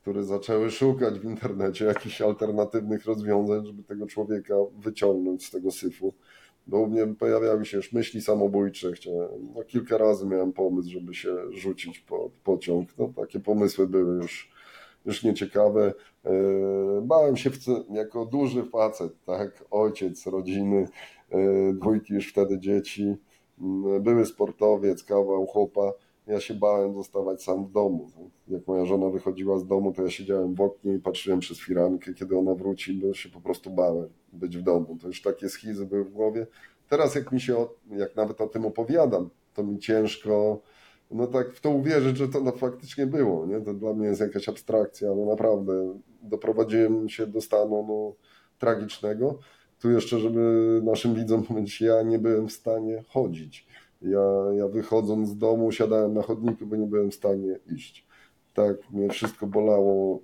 które 0.06 0.24
zaczęły 0.24 0.72
szukać 0.72 1.20
w 1.20 1.24
internecie 1.24 1.86
jakichś 1.86 2.22
alternatywnych 2.22 3.06
rozwiązań, 3.06 3.66
żeby 3.66 3.84
tego 3.84 4.08
człowieka 4.08 4.54
wyciągnąć 4.80 5.46
z 5.46 5.52
tego 5.52 5.72
syfu. 5.72 6.14
Bo 6.68 6.80
u 6.80 6.88
mnie 6.88 7.08
pojawiały 7.08 7.66
się 7.66 7.78
już 7.78 7.94
myśli 7.94 8.22
samobójcze. 8.22 8.92
Chciałem, 8.92 9.30
no, 9.56 9.64
kilka 9.64 9.98
razy 9.98 10.26
miałem 10.26 10.54
pomysł, 10.54 10.90
żeby 10.90 11.14
się 11.14 11.36
rzucić 11.52 12.00
pod 12.00 12.32
pociąg. 12.32 12.90
No, 12.98 13.14
takie 13.16 13.40
pomysły 13.40 13.88
były 13.88 14.16
już, 14.16 14.52
już 15.06 15.24
nieciekawe. 15.24 15.94
E, 16.26 16.32
bałem 17.02 17.38
się 17.38 17.50
jako 17.90 18.26
duży 18.26 18.64
facet, 18.64 19.14
tak, 19.26 19.66
ojciec 19.72 20.28
rodziny, 20.28 20.88
e, 21.30 21.74
dwójki 21.74 22.14
już 22.14 22.30
wtedy 22.32 22.60
dzieci, 22.60 23.16
były 24.02 24.26
sportowiec, 24.26 25.04
kawał 25.04 25.46
chłopa 25.46 25.94
ja 26.28 26.40
się 26.40 26.54
bałem 26.54 26.94
zostawać 26.94 27.44
sam 27.44 27.66
w 27.66 27.72
domu. 27.72 28.12
Jak 28.48 28.68
moja 28.68 28.86
żona 28.86 29.10
wychodziła 29.10 29.60
z 29.60 29.68
domu, 29.68 29.94
to 29.94 30.04
ja 30.04 30.10
siedziałem 30.10 30.56
w 30.56 30.62
oknie 30.62 30.94
i 30.94 31.00
patrzyłem 31.00 31.40
przez 31.40 31.60
firankę, 31.60 32.14
kiedy 32.14 32.38
ona 32.38 32.56
wróci, 32.56 32.94
bo 32.94 33.14
się 33.14 33.30
po 33.30 33.42
prostu 33.42 33.70
bałem 33.70 34.10
być 34.34 34.58
w 34.58 34.62
domu. 34.62 34.98
To 35.02 35.08
już 35.08 35.22
takie 35.22 35.50
schizy 35.50 35.86
były 35.86 36.04
w 36.04 36.12
głowie. 36.12 36.48
Teraz 36.90 37.16
jak 37.16 37.32
mi 37.32 37.42
się, 37.42 37.68
jak 37.92 38.16
nawet 38.16 38.42
o 38.42 38.48
tym 38.48 38.66
opowiadam, 38.66 39.30
to 39.54 39.64
mi 39.64 39.80
ciężko, 39.80 40.62
no 41.12 41.28
tak 41.28 41.54
w 41.54 41.62
to 41.62 41.70
uwierzyć, 41.70 42.18
że 42.18 42.28
to 42.28 42.42
no 42.42 42.52
faktycznie 42.52 43.08
było, 43.08 43.46
nie? 43.46 43.62
To 43.62 43.74
dla 43.74 43.94
mnie 43.94 44.08
jest 44.08 44.22
jakaś 44.22 44.50
abstrakcja, 44.50 45.10
ale 45.10 45.26
naprawdę 45.26 46.00
doprowadziłem 46.22 47.10
się 47.10 47.28
do 47.28 47.42
stanu 47.42 47.86
no, 47.88 48.14
tragicznego. 48.60 49.40
Tu 49.82 49.92
jeszcze, 49.92 50.20
żeby 50.20 50.82
naszym 50.84 51.16
widzom 51.16 51.44
powiedzieć, 51.44 51.82
ja 51.82 52.02
nie 52.02 52.20
byłem 52.20 52.48
w 52.48 52.52
stanie 52.52 53.04
chodzić 53.08 53.68
ja, 54.06 54.54
ja 54.54 54.68
wychodząc 54.68 55.30
z 55.30 55.38
domu 55.38 55.72
siadałem 55.72 56.14
na 56.14 56.22
chodniku, 56.22 56.66
bo 56.66 56.76
nie 56.76 56.88
byłem 56.88 57.12
w 57.12 57.16
stanie 57.16 57.60
iść. 57.76 58.08
Tak, 58.54 58.92
mnie 58.92 59.10
wszystko 59.10 59.48
bolało. 59.48 60.20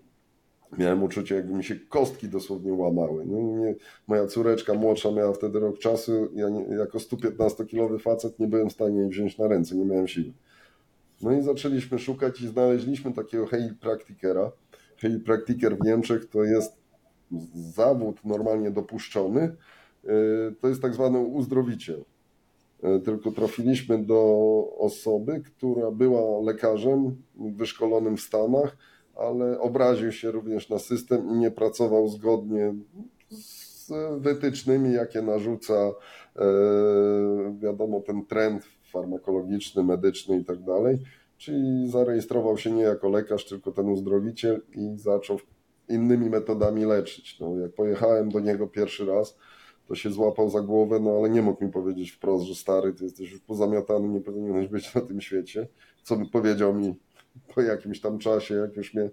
Miałem 0.77 1.03
uczucie, 1.03 1.35
jakby 1.35 1.53
mi 1.53 1.63
się 1.63 1.75
kostki 1.75 2.27
dosłownie 2.27 2.73
łamały. 2.73 3.25
No, 3.25 3.41
nie, 3.41 3.75
moja 4.07 4.27
córeczka 4.27 4.73
młodsza 4.73 5.11
miała 5.11 5.33
wtedy 5.33 5.59
rok 5.59 5.79
czasu. 5.79 6.29
Ja 6.33 6.49
nie, 6.49 6.63
jako 6.63 6.97
115-kilowy 6.97 7.99
facet 7.99 8.39
nie 8.39 8.47
byłem 8.47 8.69
w 8.69 8.73
stanie 8.73 8.99
jej 8.99 9.09
wziąć 9.09 9.37
na 9.37 9.47
ręce, 9.47 9.75
nie 9.75 9.85
miałem 9.85 10.07
siły. 10.07 10.33
No 11.21 11.31
i 11.31 11.41
zaczęliśmy 11.41 11.99
szukać 11.99 12.41
i 12.41 12.47
znaleźliśmy 12.47 13.13
takiego 13.13 13.45
heilpraktikera. 13.45 14.51
Heilpraktiker 14.97 15.77
w 15.77 15.85
Niemczech 15.85 16.25
to 16.25 16.43
jest 16.43 16.77
zawód 17.53 18.25
normalnie 18.25 18.71
dopuszczony. 18.71 19.55
Y, 20.05 20.55
to 20.61 20.67
jest 20.67 20.81
tak 20.81 20.93
zwany 20.93 21.19
uzdrowiciel. 21.19 22.03
E, 22.83 22.99
tylko 22.99 23.31
trafiliśmy 23.31 24.05
do 24.05 24.23
osoby, 24.77 25.41
która 25.45 25.91
była 25.91 26.41
lekarzem 26.41 27.15
wyszkolonym 27.35 28.17
w 28.17 28.21
Stanach, 28.21 28.77
ale 29.15 29.59
obraził 29.59 30.11
się 30.11 30.31
również 30.31 30.69
na 30.69 30.79
system 30.79 31.29
i 31.29 31.33
nie 31.33 31.51
pracował 31.51 32.07
zgodnie 32.07 32.73
z 33.29 33.91
wytycznymi, 34.17 34.93
jakie 34.93 35.21
narzuca 35.21 35.91
wiadomo, 37.59 38.01
ten 38.01 38.25
trend 38.25 38.63
farmakologiczny, 38.91 39.83
medyczny 39.83 40.37
i 40.37 40.45
tak 40.45 40.63
dalej. 40.63 40.97
Czyli 41.37 41.89
zarejestrował 41.89 42.57
się 42.57 42.71
nie 42.71 42.83
jako 42.83 43.09
lekarz, 43.09 43.45
tylko 43.45 43.71
ten 43.71 43.89
uzdrowiciel 43.89 44.61
i 44.75 44.97
zaczął 44.97 45.39
innymi 45.89 46.29
metodami 46.29 46.85
leczyć. 46.85 47.39
No, 47.39 47.59
jak 47.59 47.73
pojechałem 47.73 48.29
do 48.29 48.39
niego 48.39 48.67
pierwszy 48.67 49.05
raz, 49.05 49.37
to 49.87 49.95
się 49.95 50.11
złapał 50.11 50.49
za 50.49 50.61
głowę, 50.61 50.99
no 50.99 51.17
ale 51.17 51.29
nie 51.29 51.41
mógł 51.41 51.65
mi 51.65 51.71
powiedzieć 51.71 52.11
wprost, 52.11 52.45
że 52.45 52.55
stary, 52.55 52.93
ty 52.93 53.03
jesteś 53.03 53.31
już 53.31 53.41
pozamiatany, 53.41 54.07
nie 54.07 54.21
powinieneś 54.21 54.67
być 54.67 54.95
na 54.95 55.01
tym 55.01 55.21
świecie. 55.21 55.67
Co 56.03 56.17
powiedział 56.31 56.73
mi 56.73 56.95
po 57.55 57.61
jakimś 57.61 58.01
tam 58.01 58.19
czasie, 58.19 58.55
jak 58.55 58.77
już 58.77 58.93
mnie 58.93 59.09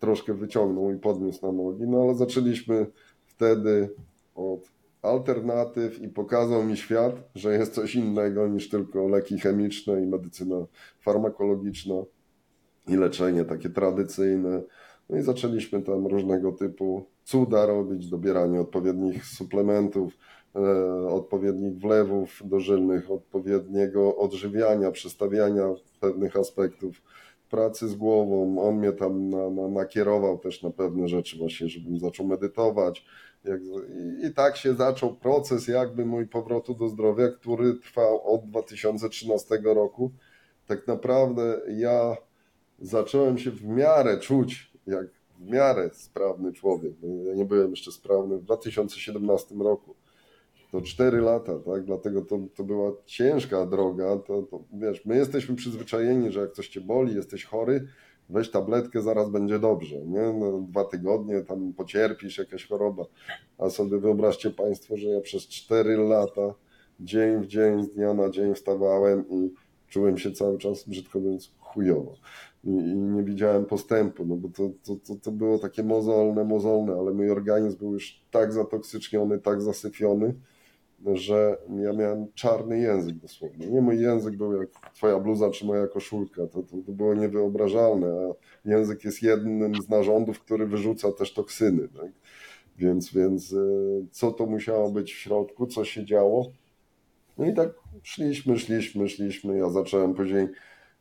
troszkę 0.00 0.34
wyciągnął 0.34 0.92
i 0.92 0.98
podniósł 0.98 1.46
na 1.46 1.52
nogi. 1.52 1.82
No 1.86 2.02
ale 2.02 2.14
zaczęliśmy 2.14 2.86
wtedy 3.26 3.90
od 4.34 4.70
alternatyw 5.02 6.02
i 6.02 6.08
pokazał 6.08 6.64
mi 6.64 6.76
świat, 6.76 7.14
że 7.34 7.54
jest 7.54 7.74
coś 7.74 7.94
innego 7.94 8.48
niż 8.48 8.68
tylko 8.68 9.08
leki 9.08 9.38
chemiczne 9.38 10.02
i 10.02 10.06
medycyna 10.06 10.66
farmakologiczna 11.00 11.94
i 12.88 12.96
leczenie 12.96 13.44
takie 13.44 13.70
tradycyjne. 13.70 14.62
No 15.10 15.18
i 15.18 15.22
zaczęliśmy 15.22 15.82
tam 15.82 16.06
różnego 16.06 16.52
typu 16.52 17.04
cuda 17.30 17.66
robić, 17.66 18.08
dobieranie 18.08 18.60
odpowiednich 18.60 19.26
suplementów, 19.26 20.12
e, 20.56 21.08
odpowiednich 21.08 21.78
wlewów 21.78 22.42
dożylnych, 22.44 23.10
odpowiedniego 23.10 24.16
odżywiania, 24.16 24.90
przestawiania 24.90 25.64
pewnych 26.00 26.36
aspektów 26.36 27.02
pracy 27.50 27.88
z 27.88 27.94
głową. 27.94 28.62
On 28.62 28.76
mnie 28.76 28.92
tam 28.92 29.30
na, 29.30 29.50
na, 29.50 29.68
nakierował 29.68 30.38
też 30.38 30.62
na 30.62 30.70
pewne 30.70 31.08
rzeczy, 31.08 31.38
właśnie, 31.38 31.68
żebym 31.68 31.98
zaczął 31.98 32.26
medytować. 32.26 33.04
I, 33.44 34.26
I 34.26 34.34
tak 34.34 34.56
się 34.56 34.74
zaczął 34.74 35.14
proces 35.14 35.68
jakby 35.68 36.06
mój 36.06 36.26
powrotu 36.26 36.74
do 36.74 36.88
zdrowia, 36.88 37.28
który 37.28 37.74
trwał 37.74 38.34
od 38.34 38.46
2013 38.46 39.58
roku. 39.64 40.10
Tak 40.66 40.86
naprawdę 40.86 41.60
ja 41.68 42.16
zacząłem 42.78 43.38
się 43.38 43.50
w 43.50 43.64
miarę 43.64 44.18
czuć 44.18 44.72
jak 44.86 45.19
w 45.40 45.50
miarę 45.50 45.90
sprawny 45.92 46.52
człowiek. 46.52 46.92
Ja 47.24 47.34
nie 47.34 47.44
byłem 47.44 47.70
jeszcze 47.70 47.92
sprawny 47.92 48.38
w 48.38 48.42
2017 48.42 49.54
roku. 49.54 49.94
To 50.72 50.80
4 50.80 51.20
lata, 51.20 51.58
tak? 51.58 51.84
Dlatego 51.84 52.22
to, 52.22 52.38
to 52.54 52.64
była 52.64 52.92
ciężka 53.06 53.66
droga. 53.66 54.16
To, 54.16 54.42
to, 54.42 54.64
wiesz, 54.72 55.04
my 55.04 55.16
jesteśmy 55.16 55.56
przyzwyczajeni, 55.56 56.32
że 56.32 56.40
jak 56.40 56.52
coś 56.52 56.68
cię 56.68 56.80
boli, 56.80 57.14
jesteś 57.14 57.44
chory, 57.44 57.86
weź 58.28 58.50
tabletkę, 58.50 59.02
zaraz 59.02 59.30
będzie 59.30 59.58
dobrze. 59.58 59.96
Nie? 59.96 60.32
No, 60.32 60.66
dwa 60.68 60.84
tygodnie 60.84 61.40
tam 61.40 61.72
pocierpisz, 61.72 62.38
jakaś 62.38 62.68
choroba. 62.68 63.04
A 63.58 63.70
sobie 63.70 63.98
wyobraźcie 63.98 64.50
Państwo, 64.50 64.96
że 64.96 65.08
ja 65.08 65.20
przez 65.20 65.48
4 65.48 65.96
lata, 65.96 66.54
dzień 67.00 67.40
w 67.40 67.46
dzień, 67.46 67.84
z 67.84 67.90
dnia 67.90 68.14
na 68.14 68.30
dzień 68.30 68.54
wstawałem 68.54 69.24
i 69.30 69.54
czułem 69.88 70.18
się 70.18 70.32
cały 70.32 70.58
czas, 70.58 70.88
brzydko 70.88 71.20
mówiąc, 71.20 71.52
chujowo 71.74 72.14
i, 72.64 72.68
i 72.68 72.96
nie 72.96 73.22
widziałem 73.22 73.64
postępu, 73.64 74.24
no 74.26 74.36
bo 74.36 74.48
to, 74.48 74.70
to, 74.84 74.96
to, 75.06 75.20
to 75.22 75.32
było 75.32 75.58
takie 75.58 75.82
mozolne, 75.82 76.44
mozolne, 76.44 76.92
ale 76.92 77.12
mój 77.12 77.30
organizm 77.30 77.78
był 77.78 77.92
już 77.92 78.22
tak 78.30 78.52
zatoksyczniony, 78.52 79.38
tak 79.38 79.62
zasyfiony, 79.62 80.34
że 81.14 81.58
ja 81.82 81.92
miałem 81.92 82.26
czarny 82.34 82.78
język 82.78 83.16
dosłownie. 83.16 83.66
Nie 83.66 83.80
mój 83.80 84.00
język 84.00 84.36
był 84.36 84.52
jak 84.52 84.68
twoja 84.94 85.20
bluza 85.20 85.50
czy 85.50 85.66
moja 85.66 85.86
koszulka, 85.86 86.46
to, 86.46 86.62
to, 86.62 86.76
to 86.86 86.92
było 86.92 87.14
niewyobrażalne, 87.14 88.06
a 88.08 88.68
język 88.68 89.04
jest 89.04 89.22
jednym 89.22 89.74
z 89.82 89.88
narządów, 89.88 90.40
który 90.40 90.66
wyrzuca 90.66 91.12
też 91.12 91.34
toksyny. 91.34 91.88
Tak? 91.88 92.10
Więc, 92.78 93.12
więc 93.12 93.52
e, 93.52 93.56
co 94.10 94.32
to 94.32 94.46
musiało 94.46 94.90
być 94.90 95.12
w 95.12 95.16
środku, 95.16 95.66
co 95.66 95.84
się 95.84 96.04
działo? 96.04 96.46
No 97.38 97.46
i 97.46 97.54
tak 97.54 97.68
szliśmy, 98.02 98.58
szliśmy, 98.58 99.08
szliśmy. 99.08 99.58
Ja 99.58 99.70
zacząłem 99.70 100.14
później 100.14 100.48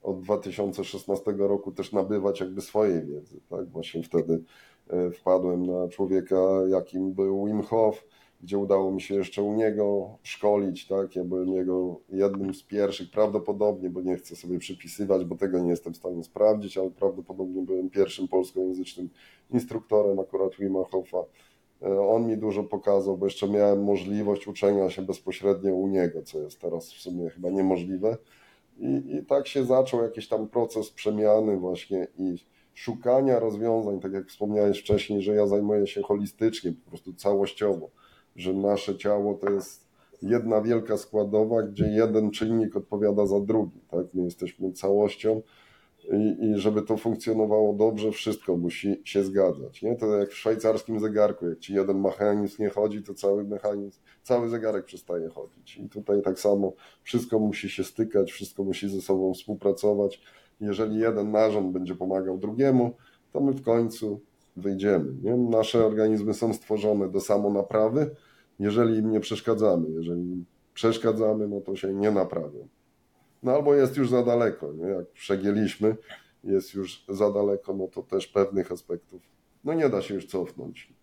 od 0.03 0.21
2016 0.21 1.33
roku 1.37 1.71
też 1.71 1.91
nabywać 1.91 2.39
jakby 2.39 2.61
swojej 2.61 3.05
wiedzy. 3.05 3.39
Tak? 3.49 3.69
Właśnie 3.69 4.03
wtedy 4.03 4.43
e, 4.89 5.11
wpadłem 5.11 5.65
na 5.65 5.87
człowieka, 5.87 6.35
jakim 6.69 7.13
był 7.13 7.45
Wim 7.45 7.61
Hof, 7.61 8.03
gdzie 8.41 8.57
udało 8.57 8.91
mi 8.91 9.01
się 9.01 9.15
jeszcze 9.15 9.43
u 9.43 9.53
niego 9.53 10.09
szkolić. 10.23 10.87
Tak? 10.87 11.15
Ja 11.15 11.23
byłem 11.23 11.53
jego 11.53 11.99
jednym 12.09 12.53
z 12.53 12.63
pierwszych, 12.63 13.11
prawdopodobnie, 13.11 13.89
bo 13.89 14.01
nie 14.01 14.15
chcę 14.15 14.35
sobie 14.35 14.59
przypisywać, 14.59 15.25
bo 15.25 15.35
tego 15.35 15.59
nie 15.59 15.69
jestem 15.69 15.93
w 15.93 15.97
stanie 15.97 16.23
sprawdzić, 16.23 16.77
ale 16.77 16.91
prawdopodobnie 16.91 17.61
byłem 17.61 17.89
pierwszym 17.89 18.27
polskojęzycznym 18.27 19.09
instruktorem 19.51 20.19
akurat 20.19 20.55
Wima 20.55 20.83
Hofa. 20.91 21.23
E, 21.81 22.01
on 22.01 22.27
mi 22.27 22.37
dużo 22.37 22.63
pokazał, 22.63 23.17
bo 23.17 23.25
jeszcze 23.25 23.49
miałem 23.49 23.83
możliwość 23.83 24.47
uczenia 24.47 24.89
się 24.89 25.01
bezpośrednio 25.01 25.73
u 25.73 25.87
niego, 25.87 26.21
co 26.23 26.39
jest 26.39 26.61
teraz 26.61 26.93
w 26.93 27.01
sumie 27.01 27.29
chyba 27.29 27.49
niemożliwe 27.49 28.17
i, 28.79 29.15
I 29.15 29.25
tak 29.25 29.47
się 29.47 29.65
zaczął 29.65 30.03
jakiś 30.03 30.27
tam 30.27 30.47
proces 30.47 30.89
przemiany 30.89 31.57
właśnie 31.57 32.07
i 32.17 32.35
szukania 32.73 33.39
rozwiązań, 33.39 33.99
tak 33.99 34.13
jak 34.13 34.27
wspomniałeś 34.27 34.79
wcześniej, 34.79 35.21
że 35.21 35.35
ja 35.35 35.47
zajmuję 35.47 35.87
się 35.87 36.01
holistycznie, 36.01 36.71
po 36.71 36.89
prostu 36.89 37.13
całościowo, 37.13 37.89
że 38.35 38.53
nasze 38.53 38.97
ciało 38.97 39.33
to 39.33 39.49
jest 39.49 39.89
jedna 40.21 40.61
wielka 40.61 40.97
składowa, 40.97 41.63
gdzie 41.63 41.87
jeden 41.87 42.31
czynnik 42.31 42.75
odpowiada 42.75 43.25
za 43.25 43.39
drugi, 43.39 43.79
tak? 43.91 44.05
My 44.13 44.23
jesteśmy 44.23 44.71
całością 44.71 45.41
i, 46.11 46.45
i 46.45 46.59
żeby 46.59 46.81
to 46.81 46.97
funkcjonowało 46.97 47.73
dobrze, 47.73 48.11
wszystko 48.11 48.57
musi 48.57 49.01
się 49.05 49.23
zgadzać, 49.23 49.81
nie? 49.81 49.95
To 49.95 50.15
jak 50.15 50.29
w 50.29 50.37
szwajcarskim 50.37 50.99
zegarku, 50.99 51.49
jak 51.49 51.59
ci 51.59 51.73
jeden 51.73 52.01
mechanizm 52.01 52.63
nie 52.63 52.69
chodzi, 52.69 53.03
to 53.03 53.13
cały 53.13 53.43
mechanizm 53.43 53.99
cały 54.23 54.49
zegarek 54.49 54.85
przestaje 54.85 55.29
chodzić. 55.29 55.77
I 55.77 55.89
tutaj 55.89 56.21
tak 56.21 56.39
samo 56.39 56.73
wszystko 57.03 57.39
musi 57.39 57.69
się 57.69 57.83
stykać, 57.83 58.31
wszystko 58.31 58.63
musi 58.63 58.89
ze 58.89 59.01
sobą 59.01 59.33
współpracować. 59.33 60.21
Jeżeli 60.61 60.99
jeden 60.99 61.31
narząd 61.31 61.71
będzie 61.71 61.95
pomagał 61.95 62.37
drugiemu, 62.37 62.95
to 63.31 63.39
my 63.41 63.51
w 63.51 63.61
końcu 63.61 64.21
wyjdziemy. 64.57 65.13
Nie? 65.23 65.37
Nasze 65.37 65.85
organizmy 65.85 66.33
są 66.33 66.53
stworzone 66.53 67.09
do 67.09 67.19
samonaprawy, 67.19 68.15
jeżeli 68.59 68.97
im 68.97 69.11
nie 69.11 69.19
przeszkadzamy. 69.19 69.89
Jeżeli 69.89 70.21
im 70.21 70.45
przeszkadzamy, 70.73 71.47
no 71.47 71.61
to 71.61 71.75
się 71.75 71.93
nie 71.93 72.11
naprawią. 72.11 72.67
No 73.43 73.51
albo 73.51 73.75
jest 73.75 73.97
już 73.97 74.09
za 74.09 74.23
daleko, 74.23 74.73
nie? 74.73 74.87
jak 74.87 75.11
przegięliśmy, 75.11 75.95
jest 76.43 76.73
już 76.73 77.05
za 77.09 77.31
daleko, 77.31 77.73
no 77.73 77.87
to 77.87 78.03
też 78.03 78.27
pewnych 78.27 78.71
aspektów 78.71 79.21
no 79.63 79.73
nie 79.73 79.89
da 79.89 80.01
się 80.01 80.13
już 80.13 80.25
cofnąć. 80.25 80.93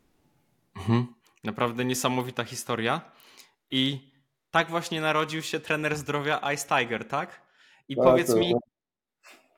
Mhm. 0.77 1.07
Naprawdę 1.45 1.85
niesamowita 1.85 2.45
historia. 2.45 3.01
I 3.71 4.11
tak 4.51 4.71
właśnie 4.71 5.01
narodził 5.01 5.43
się 5.43 5.61
trener 5.61 5.97
zdrowia 5.97 6.53
Ice 6.55 6.69
Tiger, 6.69 7.09
tak? 7.09 7.43
I 7.89 7.97
tak, 7.97 8.05
powiedz 8.05 8.29
tak. 8.29 8.37
mi, 8.37 8.55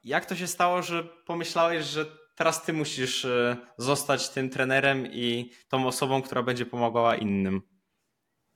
jak 0.05 0.27
to 0.27 0.37
się 0.37 0.47
stało, 0.47 0.83
że 0.83 1.05
pomyślałeś, 1.05 1.85
że 1.85 2.07
teraz 2.37 2.65
ty 2.65 2.73
musisz 2.73 3.25
e, 3.25 3.57
zostać 3.77 4.29
tym 4.29 4.51
trenerem 4.51 5.07
i 5.07 5.51
tą 5.69 5.87
osobą, 5.87 6.23
która 6.23 6.43
będzie 6.43 6.67
pomagała 6.67 7.17
innym? 7.17 7.63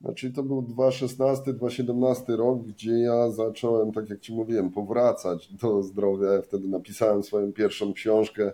Znaczy 0.03 0.33
to 0.33 0.43
był 0.43 0.63
2016-2017 0.63 2.37
rok, 2.37 2.63
gdzie 2.63 2.93
ja 2.93 3.31
zacząłem, 3.31 3.93
tak 3.93 4.11
jak 4.11 4.21
Ci 4.21 4.35
mówiłem, 4.35 4.71
powracać 4.71 5.53
do 5.53 5.83
zdrowia. 5.83 6.43
Wtedy 6.43 6.69
napisałem 6.69 7.23
swoją 7.23 7.53
pierwszą 7.53 7.93
książkę, 7.93 8.53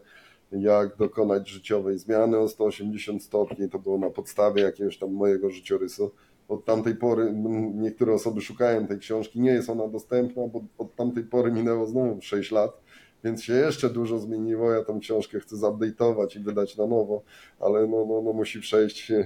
jak 0.52 0.96
dokonać 0.96 1.48
życiowej 1.48 1.98
zmiany 1.98 2.38
o 2.38 2.48
180 2.48 3.22
stopni. 3.22 3.70
To 3.70 3.78
było 3.78 3.98
na 3.98 4.10
podstawie 4.10 4.62
jakiegoś 4.62 4.98
tam 4.98 5.12
mojego 5.12 5.50
życiorysu 5.50 6.10
od 6.48 6.64
tamtej 6.64 6.94
pory 6.94 7.32
niektóre 7.74 8.14
osoby 8.14 8.40
szukają 8.40 8.86
tej 8.86 8.98
książki, 8.98 9.40
nie 9.40 9.50
jest 9.50 9.70
ona 9.70 9.88
dostępna, 9.88 10.42
bo 10.46 10.64
od 10.78 10.94
tamtej 10.94 11.24
pory 11.24 11.52
minęło 11.52 11.86
znowu 11.86 12.20
6 12.20 12.50
lat, 12.50 12.80
więc 13.24 13.42
się 13.42 13.52
jeszcze 13.52 13.90
dużo 13.90 14.18
zmieniło. 14.18 14.72
Ja 14.72 14.84
tą 14.84 15.00
książkę 15.00 15.40
chcę 15.40 15.56
zupdate'ować 15.56 16.36
i 16.36 16.40
wydać 16.40 16.76
na 16.76 16.86
nowo, 16.86 17.22
ale 17.60 17.86
no, 17.86 18.06
no, 18.06 18.22
no 18.22 18.32
musi 18.32 18.60
przejść 18.60 19.10
e, 19.10 19.24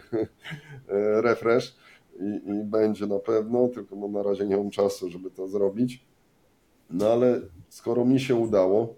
refresh 1.22 1.76
i, 2.20 2.50
i 2.50 2.64
będzie 2.64 3.06
na 3.06 3.18
pewno, 3.18 3.68
tylko 3.68 3.96
no 3.96 4.08
na 4.08 4.22
razie 4.22 4.46
nie 4.46 4.56
mam 4.56 4.70
czasu, 4.70 5.10
żeby 5.10 5.30
to 5.30 5.48
zrobić. 5.48 6.04
No 6.90 7.06
ale 7.06 7.40
skoro 7.68 8.04
mi 8.04 8.20
się 8.20 8.34
udało, 8.34 8.94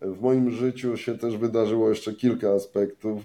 w 0.00 0.20
moim 0.20 0.50
życiu 0.50 0.96
się 0.96 1.18
też 1.18 1.36
wydarzyło 1.36 1.88
jeszcze 1.88 2.12
kilka 2.12 2.52
aspektów, 2.52 3.22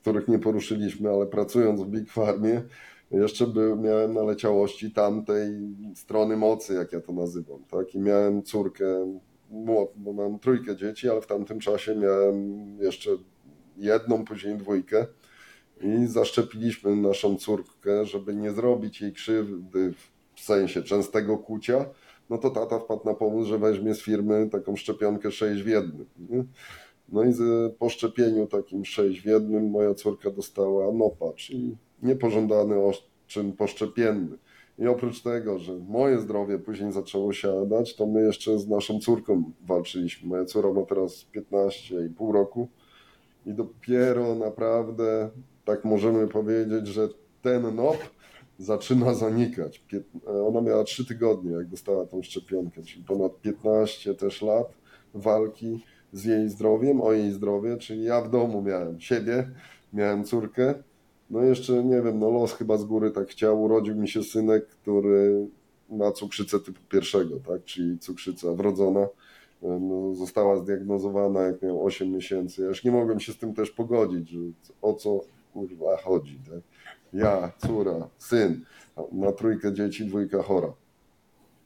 których 0.00 0.28
nie 0.28 0.38
poruszyliśmy, 0.38 1.10
ale 1.10 1.26
pracując 1.26 1.80
w 1.80 1.86
Big 1.86 2.10
Farmie, 2.10 2.62
jeszcze 3.10 3.46
by, 3.46 3.76
miałem 3.76 4.14
naleciałości 4.14 4.90
tamtej 4.90 5.50
strony 5.94 6.36
mocy, 6.36 6.74
jak 6.74 6.92
ja 6.92 7.00
to 7.00 7.12
nazywam, 7.12 7.58
tak? 7.70 7.94
I 7.94 7.98
miałem 7.98 8.42
córkę, 8.42 9.18
bo 9.96 10.12
mam 10.12 10.38
trójkę 10.38 10.76
dzieci, 10.76 11.08
ale 11.08 11.20
w 11.20 11.26
tamtym 11.26 11.60
czasie 11.60 11.94
miałem 11.94 12.58
jeszcze 12.80 13.10
jedną, 13.76 14.24
później 14.24 14.56
dwójkę 14.56 15.06
i 15.82 16.06
zaszczepiliśmy 16.06 16.96
naszą 16.96 17.36
córkę, 17.36 18.04
żeby 18.04 18.34
nie 18.34 18.52
zrobić 18.52 19.00
jej 19.00 19.12
krzywdy 19.12 19.94
w 20.34 20.40
sensie 20.40 20.82
częstego 20.82 21.38
kucia, 21.38 21.84
no 22.30 22.38
to 22.38 22.50
tata 22.50 22.78
wpadł 22.78 23.04
na 23.04 23.14
pomysł, 23.14 23.48
że 23.48 23.58
weźmie 23.58 23.94
z 23.94 24.02
firmy 24.02 24.48
taką 24.52 24.76
szczepionkę 24.76 25.30
6 25.30 25.62
w 25.62 25.66
jednym. 25.66 26.06
Nie? 26.30 26.44
No 27.08 27.24
i 27.24 27.34
po 27.78 27.88
szczepieniu 27.88 28.46
takim 28.46 28.84
6 28.84 29.20
w 29.20 29.24
jednym 29.24 29.70
moja 29.70 29.94
córka 29.94 30.30
dostała 30.30 30.92
NOPA, 30.92 31.32
czyli 31.36 31.76
niepożądany 32.02 32.84
odczyn 32.84 33.52
poszczepienny. 33.52 34.38
I 34.78 34.86
oprócz 34.86 35.22
tego, 35.22 35.58
że 35.58 35.72
moje 35.88 36.20
zdrowie 36.20 36.58
później 36.58 36.92
zaczęło 36.92 37.32
siadać, 37.32 37.96
to 37.96 38.06
my 38.06 38.22
jeszcze 38.22 38.58
z 38.58 38.68
naszą 38.68 39.00
córką 39.00 39.52
walczyliśmy. 39.66 40.28
Moja 40.28 40.44
córa 40.44 40.72
ma 40.72 40.82
teraz 40.82 41.26
15,5 41.36 42.32
roku 42.32 42.68
i 43.46 43.54
dopiero 43.54 44.34
naprawdę 44.34 45.30
tak 45.68 45.84
możemy 45.84 46.28
powiedzieć, 46.28 46.86
że 46.86 47.08
ten 47.42 47.74
NOP 47.74 47.96
zaczyna 48.58 49.14
zanikać. 49.14 49.84
Ona 50.46 50.60
miała 50.60 50.84
3 50.84 51.06
tygodnie, 51.06 51.52
jak 51.52 51.66
dostała 51.66 52.06
tą 52.06 52.22
szczepionkę, 52.22 52.82
czyli 52.82 53.04
ponad 53.04 53.40
15 53.40 54.14
też 54.14 54.42
lat 54.42 54.72
walki 55.14 55.84
z 56.12 56.24
jej 56.24 56.48
zdrowiem, 56.48 57.00
o 57.00 57.12
jej 57.12 57.32
zdrowie, 57.32 57.76
czyli 57.76 58.04
ja 58.04 58.20
w 58.20 58.30
domu 58.30 58.62
miałem 58.62 59.00
siebie, 59.00 59.50
miałem 59.92 60.24
córkę, 60.24 60.74
no 61.30 61.42
jeszcze 61.42 61.84
nie 61.84 62.02
wiem, 62.02 62.18
no 62.18 62.30
los 62.30 62.52
chyba 62.52 62.76
z 62.76 62.84
góry 62.84 63.10
tak 63.10 63.28
chciał, 63.28 63.62
urodził 63.62 63.96
mi 63.96 64.08
się 64.08 64.22
synek, 64.22 64.66
który 64.66 65.46
ma 65.90 66.12
cukrzycę 66.12 66.60
typu 66.60 66.80
pierwszego, 66.88 67.36
tak, 67.46 67.64
czyli 67.64 67.98
cukrzyca 67.98 68.54
wrodzona, 68.54 69.08
no, 69.62 70.14
została 70.14 70.56
zdiagnozowana 70.56 71.40
jak 71.40 71.62
miał 71.62 71.84
8 71.84 72.12
miesięcy. 72.12 72.62
Ja 72.62 72.68
już 72.68 72.84
nie 72.84 72.90
mogłem 72.90 73.20
się 73.20 73.32
z 73.32 73.38
tym 73.38 73.54
też 73.54 73.70
pogodzić, 73.70 74.28
że 74.28 74.40
o 74.82 74.94
co 74.94 75.20
kurwa 75.58 75.96
chodzi, 75.96 76.40
tak. 76.50 76.60
Ja, 77.12 77.52
córa, 77.58 78.08
syn, 78.18 78.64
na 79.12 79.32
trójkę 79.32 79.72
dzieci, 79.72 80.04
dwójka 80.04 80.42
chora. 80.42 80.72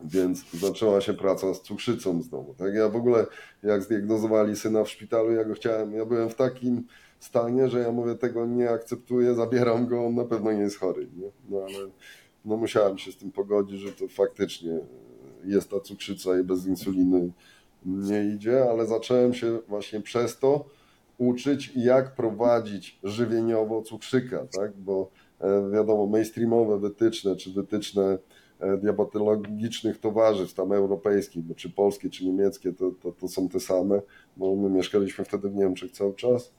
Więc 0.04 0.50
zaczęła 0.50 1.00
się 1.00 1.14
praca 1.14 1.54
z 1.54 1.62
cukrzycą 1.62 2.22
znowu. 2.22 2.54
Tak? 2.54 2.74
Ja 2.74 2.88
w 2.88 2.96
ogóle, 2.96 3.26
jak 3.62 3.82
zdiagnozowali 3.82 4.56
syna 4.56 4.84
w 4.84 4.88
szpitalu, 4.88 5.32
ja 5.32 5.44
go 5.44 5.54
chciałem, 5.54 5.92
ja 5.92 6.04
byłem 6.04 6.28
w 6.28 6.34
takim 6.34 6.86
stanie, 7.20 7.68
że 7.68 7.80
ja 7.80 7.92
mówię, 7.92 8.14
tego 8.14 8.46
nie 8.46 8.70
akceptuję, 8.70 9.34
zabieram 9.34 9.86
go, 9.86 10.06
on 10.06 10.14
na 10.14 10.24
pewno 10.24 10.52
nie 10.52 10.60
jest 10.60 10.78
chory. 10.78 11.08
Nie? 11.16 11.30
No 11.50 11.58
ale 11.58 11.90
no, 12.44 12.56
musiałem 12.56 12.98
się 12.98 13.12
z 13.12 13.16
tym 13.16 13.32
pogodzić, 13.32 13.80
że 13.80 13.92
to 13.92 14.08
faktycznie 14.08 14.80
jest 15.44 15.70
ta 15.70 15.80
cukrzyca 15.80 16.38
i 16.38 16.42
bez 16.42 16.66
insuliny 16.66 17.32
nie 17.86 18.24
idzie, 18.24 18.70
ale 18.70 18.86
zacząłem 18.86 19.34
się 19.34 19.58
właśnie 19.68 20.00
przez 20.00 20.38
to 20.38 20.64
uczyć, 21.28 21.72
jak 21.76 22.14
prowadzić 22.14 22.98
żywieniowo 23.04 23.82
cukrzyka, 23.82 24.46
tak? 24.58 24.76
bo 24.76 25.10
e, 25.40 25.70
wiadomo, 25.70 26.06
mainstreamowe 26.06 26.78
wytyczne, 26.78 27.36
czy 27.36 27.52
wytyczne 27.52 28.18
e, 28.60 28.76
diabetologicznych 28.76 30.00
towarzystw 30.00 30.56
tam 30.56 30.72
europejskich, 30.72 31.44
czy 31.56 31.70
polskie, 31.70 32.10
czy 32.10 32.26
niemieckie, 32.26 32.72
to, 32.72 32.90
to, 32.90 33.12
to 33.12 33.28
są 33.28 33.48
te 33.48 33.60
same, 33.60 34.00
bo 34.36 34.56
my 34.56 34.70
mieszkaliśmy 34.70 35.24
wtedy 35.24 35.48
w 35.48 35.54
Niemczech 35.54 35.90
cały 35.90 36.14
czas 36.14 36.52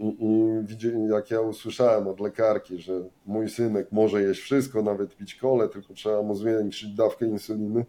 i, 0.00 0.16
i 0.20 1.08
jak 1.08 1.30
ja 1.30 1.40
usłyszałem 1.40 2.08
od 2.08 2.20
lekarki, 2.20 2.78
że 2.78 2.92
mój 3.26 3.48
synek 3.48 3.92
może 3.92 4.22
jeść 4.22 4.40
wszystko, 4.40 4.82
nawet 4.82 5.16
pić 5.16 5.34
kole, 5.34 5.68
tylko 5.68 5.94
trzeba 5.94 6.22
mu 6.22 6.34
zwiększyć 6.34 6.94
dawkę 6.94 7.26
insuliny, 7.26 7.84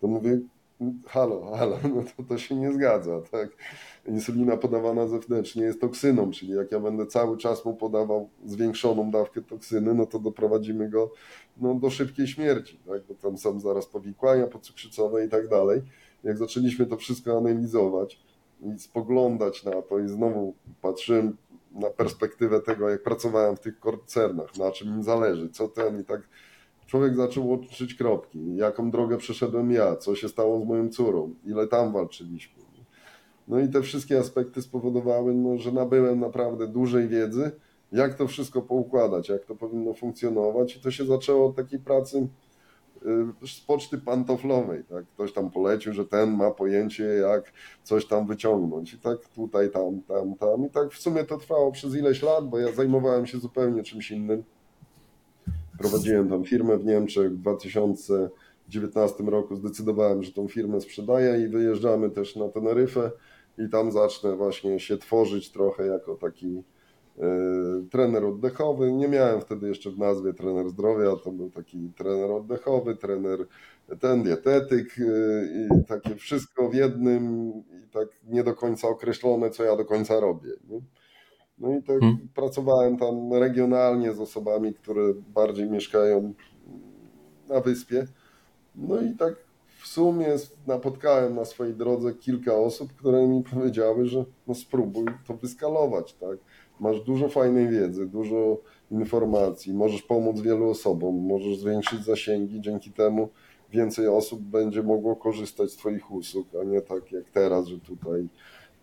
to 0.00 0.06
mówię, 0.06 0.40
halo, 1.06 1.56
halo, 1.56 1.78
no 1.94 2.02
to, 2.16 2.22
to 2.22 2.38
się 2.38 2.54
nie 2.54 2.72
zgadza, 2.72 3.20
tak? 3.30 3.48
Insulina 4.08 4.56
podawana 4.56 5.06
zewnętrznie 5.08 5.62
jest 5.62 5.80
toksyną, 5.80 6.30
czyli 6.30 6.52
jak 6.52 6.72
ja 6.72 6.80
będę 6.80 7.06
cały 7.06 7.38
czas 7.38 7.64
mu 7.64 7.74
podawał 7.74 8.28
zwiększoną 8.44 9.10
dawkę 9.10 9.42
toksyny, 9.42 9.94
no 9.94 10.06
to 10.06 10.18
doprowadzimy 10.18 10.90
go 10.90 11.12
no, 11.56 11.74
do 11.74 11.90
szybkiej 11.90 12.26
śmierci, 12.26 12.80
tak? 12.86 13.02
Bo 13.08 13.14
tam 13.14 13.38
są 13.38 13.60
zaraz 13.60 13.86
powikłania 13.86 14.46
pocukrzycowe 14.46 15.24
i 15.24 15.28
tak 15.28 15.48
dalej. 15.48 15.82
Jak 16.24 16.38
zaczęliśmy 16.38 16.86
to 16.86 16.96
wszystko 16.96 17.38
analizować 17.38 18.20
i 18.60 18.78
spoglądać 18.78 19.64
na 19.64 19.82
to 19.82 19.98
i 19.98 20.08
znowu 20.08 20.54
patrzyłem 20.82 21.36
na 21.72 21.90
perspektywę 21.90 22.60
tego, 22.60 22.88
jak 22.88 23.02
pracowałem 23.02 23.56
w 23.56 23.60
tych 23.60 23.80
koncernach, 23.80 24.56
na 24.58 24.70
czym 24.70 24.96
mi 24.96 25.04
zależy, 25.04 25.50
co 25.50 25.68
ten 25.68 26.00
i 26.00 26.04
tak 26.04 26.28
człowiek 26.86 27.16
zaczął 27.16 27.48
łączyć 27.48 27.94
kropki, 27.94 28.56
jaką 28.56 28.90
drogę 28.90 29.16
przeszedłem 29.16 29.70
ja, 29.70 29.96
co 29.96 30.14
się 30.14 30.28
stało 30.28 30.60
z 30.60 30.64
moją 30.64 30.88
córą, 30.88 31.34
ile 31.44 31.66
tam 31.66 31.92
walczyliśmy. 31.92 32.65
No 33.48 33.60
i 33.60 33.68
te 33.68 33.82
wszystkie 33.82 34.18
aspekty 34.18 34.62
spowodowały, 34.62 35.34
no, 35.34 35.58
że 35.58 35.72
nabyłem 35.72 36.20
naprawdę 36.20 36.66
dużej 36.66 37.08
wiedzy, 37.08 37.50
jak 37.92 38.14
to 38.14 38.26
wszystko 38.26 38.62
poukładać, 38.62 39.28
jak 39.28 39.44
to 39.44 39.54
powinno 39.54 39.94
funkcjonować 39.94 40.76
i 40.76 40.80
to 40.80 40.90
się 40.90 41.04
zaczęło 41.04 41.46
od 41.46 41.56
takiej 41.56 41.78
pracy 41.78 42.28
y, 43.42 43.46
z 43.46 43.60
poczty 43.60 43.98
pantoflowej, 43.98 44.84
tak? 44.84 45.04
Ktoś 45.06 45.32
tam 45.32 45.50
polecił, 45.50 45.92
że 45.92 46.04
ten 46.04 46.36
ma 46.36 46.50
pojęcie, 46.50 47.04
jak 47.04 47.52
coś 47.82 48.06
tam 48.06 48.26
wyciągnąć 48.26 48.94
i 48.94 48.98
tak 48.98 49.18
tutaj, 49.28 49.70
tam, 49.70 50.02
tam, 50.02 50.34
tam 50.34 50.66
i 50.66 50.70
tak 50.70 50.92
w 50.92 50.98
sumie 50.98 51.24
to 51.24 51.38
trwało 51.38 51.72
przez 51.72 51.94
ileś 51.94 52.22
lat, 52.22 52.48
bo 52.48 52.58
ja 52.58 52.72
zajmowałem 52.72 53.26
się 53.26 53.38
zupełnie 53.38 53.82
czymś 53.82 54.10
innym. 54.10 54.44
Prowadziłem 55.78 56.28
tam 56.28 56.44
firmę 56.44 56.78
w 56.78 56.84
Niemczech 56.84 57.32
w 57.32 57.36
2019 57.36 59.24
roku. 59.24 59.56
Zdecydowałem, 59.56 60.22
że 60.22 60.32
tą 60.32 60.48
firmę 60.48 60.80
sprzedaję 60.80 61.44
i 61.44 61.48
wyjeżdżamy 61.48 62.10
też 62.10 62.36
na 62.36 62.48
Teneryfę 62.48 63.10
i 63.58 63.68
tam 63.68 63.92
zacznę 63.92 64.36
właśnie 64.36 64.80
się 64.80 64.98
tworzyć 64.98 65.52
trochę 65.52 65.86
jako 65.86 66.14
taki 66.14 66.62
e, 67.18 67.22
trener 67.90 68.24
oddechowy. 68.24 68.92
Nie 68.92 69.08
miałem 69.08 69.40
wtedy 69.40 69.68
jeszcze 69.68 69.90
w 69.90 69.98
nazwie 69.98 70.32
trener 70.32 70.68
zdrowia, 70.68 71.16
to 71.24 71.32
był 71.32 71.50
taki 71.50 71.90
trener 71.96 72.30
oddechowy, 72.30 72.96
trener 72.96 73.46
ten 74.00 74.22
dietetyk 74.22 74.96
e, 74.98 75.02
i 75.46 75.84
takie 75.84 76.14
wszystko 76.16 76.68
w 76.68 76.74
jednym 76.74 77.52
i 77.52 77.88
tak 77.92 78.08
nie 78.24 78.44
do 78.44 78.54
końca 78.54 78.88
określone, 78.88 79.50
co 79.50 79.64
ja 79.64 79.76
do 79.76 79.84
końca 79.84 80.20
robię. 80.20 80.50
Nie? 80.68 80.80
No 81.58 81.76
i 81.76 81.82
tak 81.82 82.00
Hmm. 82.00 82.28
pracowałem 82.34 82.96
tam 82.96 83.32
regionalnie 83.32 84.12
z 84.12 84.20
osobami, 84.20 84.74
które 84.74 85.14
bardziej 85.34 85.70
mieszkają 85.70 86.34
na 87.48 87.60
wyspie. 87.60 88.06
No 88.74 89.00
i 89.00 89.16
tak 89.16 89.34
w 89.86 89.88
sumie 89.88 90.26
napotkałem 90.66 91.34
na 91.34 91.44
swojej 91.44 91.74
drodze 91.74 92.14
kilka 92.14 92.54
osób, 92.54 92.92
które 92.92 93.28
mi 93.28 93.42
powiedziały, 93.42 94.06
że 94.06 94.24
no 94.46 94.54
spróbuj 94.54 95.04
to 95.26 95.34
wyskalować, 95.34 96.14
tak? 96.14 96.38
Masz 96.80 97.00
dużo 97.00 97.28
fajnej 97.28 97.68
wiedzy, 97.68 98.06
dużo 98.06 98.58
informacji, 98.90 99.74
możesz 99.74 100.02
pomóc 100.02 100.40
wielu 100.40 100.70
osobom, 100.70 101.14
możesz 101.14 101.58
zwiększyć 101.58 102.04
zasięgi, 102.04 102.60
dzięki 102.60 102.90
temu 102.90 103.28
więcej 103.72 104.08
osób 104.08 104.40
będzie 104.40 104.82
mogło 104.82 105.16
korzystać 105.16 105.70
z 105.70 105.76
Twoich 105.76 106.10
usług, 106.10 106.46
a 106.60 106.64
nie 106.64 106.80
tak 106.80 107.12
jak 107.12 107.24
teraz, 107.30 107.66
że 107.66 107.78
tutaj 107.78 108.28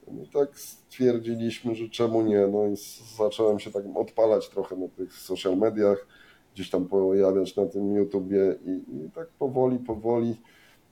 no 0.07 0.23
tak 0.33 0.59
stwierdziliśmy, 0.59 1.75
że 1.75 1.89
czemu 1.89 2.21
nie, 2.21 2.47
no 2.47 2.67
i 2.67 2.75
zacząłem 3.17 3.59
się 3.59 3.71
tak 3.71 3.83
odpalać 3.95 4.49
trochę 4.49 4.75
na 4.75 4.87
tych 4.87 5.13
social 5.13 5.57
mediach, 5.57 6.07
gdzieś 6.55 6.69
tam 6.69 6.85
pojawiać 6.85 7.55
na 7.55 7.65
tym 7.65 7.95
YouTubie 7.95 8.55
i, 8.65 8.69
i 8.69 9.11
tak 9.15 9.27
powoli, 9.27 9.79
powoli 9.79 10.35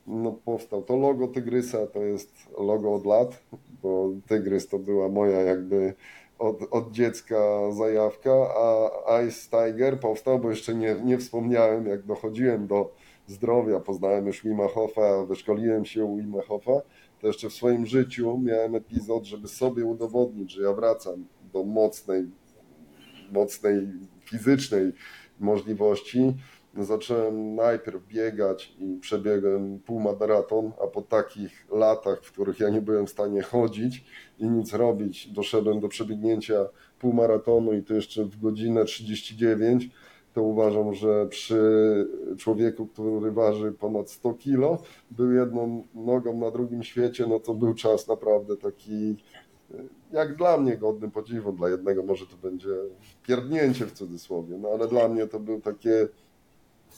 no, 0.07 0.31
powstał 0.31 0.81
to 0.81 0.95
logo 0.95 1.27
Tygrysa, 1.27 1.87
to 1.87 2.03
jest 2.03 2.49
logo 2.57 2.93
od 2.93 3.05
lat, 3.05 3.43
bo 3.83 4.09
Tygrys 4.27 4.67
to 4.67 4.79
była 4.79 5.09
moja 5.09 5.41
jakby 5.41 5.93
od, 6.39 6.57
od 6.71 6.91
dziecka 6.91 7.71
zajawka, 7.71 8.31
a 9.07 9.21
Ice 9.21 9.49
Tiger 9.49 9.99
powstał, 9.99 10.39
bo 10.39 10.49
jeszcze 10.49 10.75
nie, 10.75 10.95
nie 11.03 11.17
wspomniałem, 11.17 11.87
jak 11.87 12.05
dochodziłem 12.05 12.67
do 12.67 12.93
zdrowia, 13.27 13.79
poznałem 13.79 14.27
już 14.27 14.43
Wima 14.43 14.67
wyszkoliłem 15.27 15.85
się 15.85 16.05
u 16.05 16.17
Wima 16.17 16.41
to 17.21 17.27
jeszcze 17.27 17.49
w 17.49 17.53
swoim 17.53 17.85
życiu 17.85 18.39
miałem 18.43 18.75
epizod, 18.75 19.25
żeby 19.25 19.47
sobie 19.47 19.85
udowodnić, 19.85 20.51
że 20.51 20.63
ja 20.63 20.73
wracam 20.73 21.25
do 21.53 21.63
mocnej, 21.63 22.25
mocnej 23.31 23.87
fizycznej 24.25 24.91
możliwości. 25.39 26.33
Zacząłem 26.77 27.55
najpierw 27.55 28.07
biegać 28.07 28.75
i 28.79 28.97
przebiegłem 29.01 29.79
półmaraton, 29.79 30.71
a 30.83 30.87
po 30.87 31.01
takich 31.01 31.67
latach, 31.71 32.23
w 32.23 32.31
których 32.31 32.59
ja 32.59 32.69
nie 32.69 32.81
byłem 32.81 33.07
w 33.07 33.09
stanie 33.09 33.41
chodzić 33.41 34.05
i 34.39 34.49
nic 34.49 34.73
robić, 34.73 35.27
doszedłem 35.27 35.79
do 35.79 35.87
przebiegnięcia 35.87 36.65
półmaratonu 36.99 37.73
i 37.73 37.83
to 37.83 37.93
jeszcze 37.93 38.25
w 38.25 38.41
godzinę 38.41 38.85
39, 38.85 39.89
to 40.33 40.43
uważam, 40.43 40.93
że 40.93 41.27
przy 41.27 41.61
człowieku, 42.37 42.87
który 42.87 43.31
waży 43.31 43.71
ponad 43.71 44.09
100 44.09 44.33
kilo, 44.33 44.81
był 45.11 45.31
jedną 45.31 45.83
nogą 45.95 46.37
na 46.37 46.51
drugim 46.51 46.83
świecie, 46.83 47.25
no 47.27 47.39
to 47.39 47.53
był 47.53 47.73
czas 47.73 48.07
naprawdę 48.07 48.57
taki, 48.57 49.15
jak 50.11 50.35
dla 50.35 50.57
mnie 50.57 50.77
godny 50.77 51.11
podziwu, 51.11 51.51
dla 51.51 51.69
jednego 51.69 52.03
może 52.03 52.25
to 52.25 52.37
będzie 52.41 52.69
pierdnięcie 53.27 53.85
w 53.85 53.91
cudzysłowie, 53.91 54.57
no 54.57 54.69
ale 54.69 54.87
dla 54.87 55.07
mnie 55.07 55.27
to 55.27 55.39
był 55.39 55.61
takie 55.61 56.07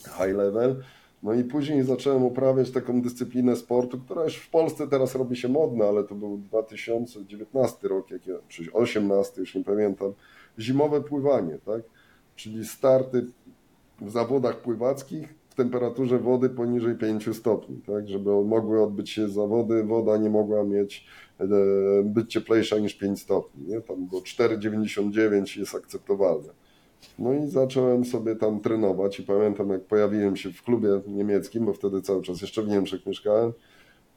high 0.02 0.36
level. 0.36 0.82
No 1.22 1.34
i 1.34 1.44
później 1.44 1.82
zacząłem 1.82 2.24
uprawiać 2.24 2.70
taką 2.70 3.02
dyscyplinę 3.02 3.56
sportu, 3.56 3.98
która 3.98 4.24
już 4.24 4.36
w 4.36 4.50
Polsce 4.50 4.88
teraz 4.88 5.14
robi 5.14 5.36
się 5.36 5.48
modna, 5.48 5.84
ale 5.84 6.04
to 6.04 6.14
był 6.14 6.38
2019 6.38 7.88
rok, 7.88 8.10
jak 8.10 8.26
ja, 8.26 8.34
czy 8.48 8.72
18, 8.72 9.40
już 9.40 9.54
nie 9.54 9.64
pamiętam, 9.64 10.12
zimowe 10.58 11.00
pływanie, 11.00 11.58
tak? 11.66 11.82
Czyli 12.36 12.64
starty 12.66 13.26
w 14.00 14.10
zawodach 14.10 14.56
pływackich 14.56 15.34
w 15.48 15.54
temperaturze 15.54 16.18
wody 16.18 16.50
poniżej 16.50 16.94
5 16.94 17.36
stopni, 17.36 17.76
tak? 17.86 18.08
Żeby 18.08 18.44
mogły 18.44 18.82
odbyć 18.82 19.10
się 19.10 19.28
zawody, 19.28 19.84
woda 19.84 20.16
nie 20.16 20.30
mogła 20.30 20.64
mieć 20.64 21.06
e, 21.40 21.46
być 22.04 22.32
cieplejsza 22.32 22.78
niż 22.78 22.94
5 22.94 23.20
stopni, 23.20 23.66
nie? 23.66 23.80
Tam 23.80 24.06
do 24.06 24.18
4,99 24.18 25.58
jest 25.58 25.74
akceptowalne. 25.74 26.63
No 27.18 27.34
i 27.34 27.46
zacząłem 27.46 28.04
sobie 28.04 28.36
tam 28.36 28.60
trenować 28.60 29.20
i 29.20 29.22
pamiętam 29.22 29.70
jak 29.70 29.84
pojawiłem 29.84 30.36
się 30.36 30.52
w 30.52 30.62
klubie 30.62 30.88
niemieckim, 31.06 31.66
bo 31.66 31.72
wtedy 31.72 32.02
cały 32.02 32.22
czas 32.22 32.40
jeszcze 32.40 32.62
w 32.62 32.68
Niemczech 32.68 33.06
mieszkałem 33.06 33.52